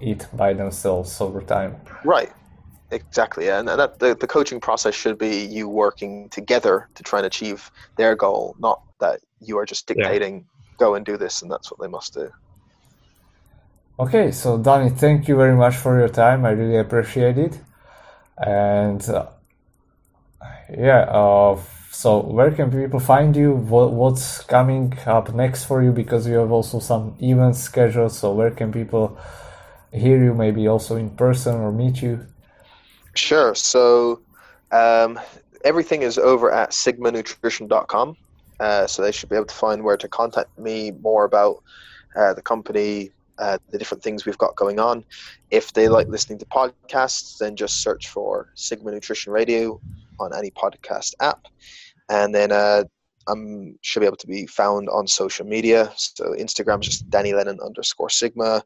[0.00, 1.76] it by themselves over time.
[2.04, 2.30] Right,
[2.90, 3.46] exactly.
[3.46, 3.60] Yeah.
[3.60, 7.70] And that the, the coaching process should be you working together to try and achieve
[7.96, 10.76] their goal, not that you are just dictating, yeah.
[10.78, 12.30] go and do this, and that's what they must do.
[13.98, 16.46] Okay, so Danny, thank you very much for your time.
[16.46, 17.58] I really appreciate it.
[18.38, 19.26] And uh,
[20.74, 23.52] yeah, uh, so where can people find you?
[23.52, 25.90] What, what's coming up next for you?
[25.92, 28.12] Because you have also some events scheduled.
[28.12, 29.18] So where can people
[29.92, 30.32] hear you?
[30.32, 32.24] Maybe also in person or meet you?
[33.14, 33.56] Sure.
[33.56, 34.20] So
[34.70, 35.18] um,
[35.64, 38.16] everything is over at sigmanutrition.com.
[38.60, 41.62] Uh, so they should be able to find where to contact me more about
[42.14, 45.04] uh, the company, uh, the different things we've got going on.
[45.50, 49.80] If they like listening to podcasts, then just search for Sigma Nutrition Radio
[50.20, 51.46] on any podcast app.
[52.08, 52.84] And then uh,
[53.28, 55.92] I'm should be able to be found on social media.
[55.96, 58.62] So Instagram is just Danny Lennon underscore Sigma.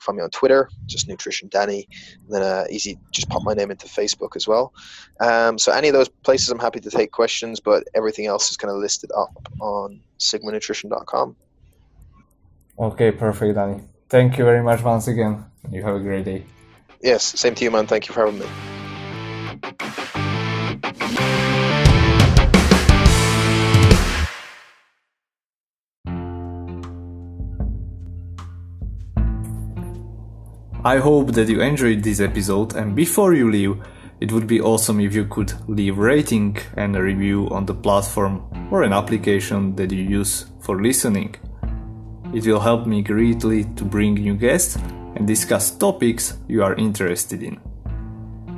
[0.00, 1.88] Find me on Twitter, just Nutrition Danny.
[2.24, 4.72] And then uh, easy, just pop my name into Facebook as well.
[5.20, 8.56] Um, so any of those places, I'm happy to take questions, but everything else is
[8.56, 11.36] kind of listed up on sigmanutrition.com.
[12.78, 13.82] Okay, perfect, Danny.
[14.08, 15.44] Thank you very much once again.
[15.70, 16.44] You have a great day.
[17.02, 17.86] Yes, same to you, man.
[17.86, 18.71] Thank you for having me.
[30.84, 33.80] I hope that you enjoyed this episode and before you leave,
[34.18, 38.42] it would be awesome if you could leave rating and a review on the platform
[38.68, 41.36] or an application that you use for listening.
[42.34, 44.74] It will help me greatly to bring new guests
[45.14, 47.60] and discuss topics you are interested in.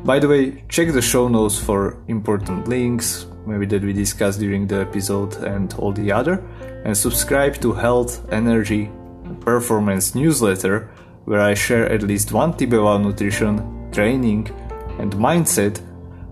[0.03, 4.67] By the way, check the show notes for important links, maybe that we discussed during
[4.67, 6.43] the episode and all the other,
[6.87, 8.91] and subscribe to Health, Energy,
[9.41, 10.89] Performance newsletter
[11.25, 14.49] where I share at least one about nutrition, training,
[14.99, 15.81] and mindset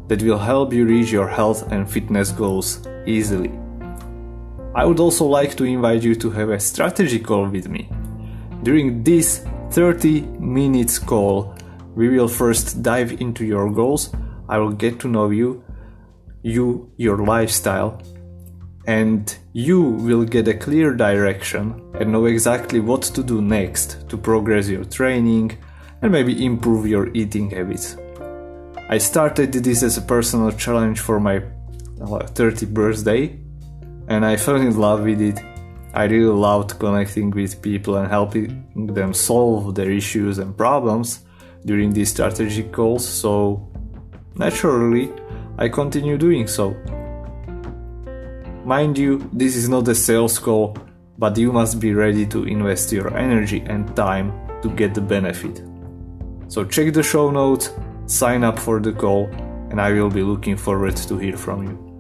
[0.09, 3.51] that will help you reach your health and fitness goals easily.
[4.74, 7.90] I would also like to invite you to have a strategy call with me.
[8.62, 11.55] During this 30 minutes call,
[11.95, 14.14] we will first dive into your goals.
[14.49, 15.62] I will get to know you,
[16.43, 18.01] you, your lifestyle,
[18.86, 24.16] and you will get a clear direction and know exactly what to do next to
[24.16, 25.56] progress your training
[26.02, 27.96] and maybe improve your eating habits.
[28.88, 33.38] I started this as a personal challenge for my uh, 30th birthday
[34.08, 35.38] and I fell in love with it.
[35.94, 41.20] I really loved connecting with people and helping them solve their issues and problems
[41.64, 43.70] during these strategic calls, so
[44.34, 45.12] naturally
[45.58, 46.74] I continue doing so.
[48.64, 50.76] Mind you, this is not a sales call,
[51.18, 54.32] but you must be ready to invest your energy and time
[54.62, 55.62] to get the benefit.
[56.46, 57.70] So check the show notes,
[58.06, 59.26] sign up for the call,
[59.70, 61.91] and I will be looking forward to hear from you.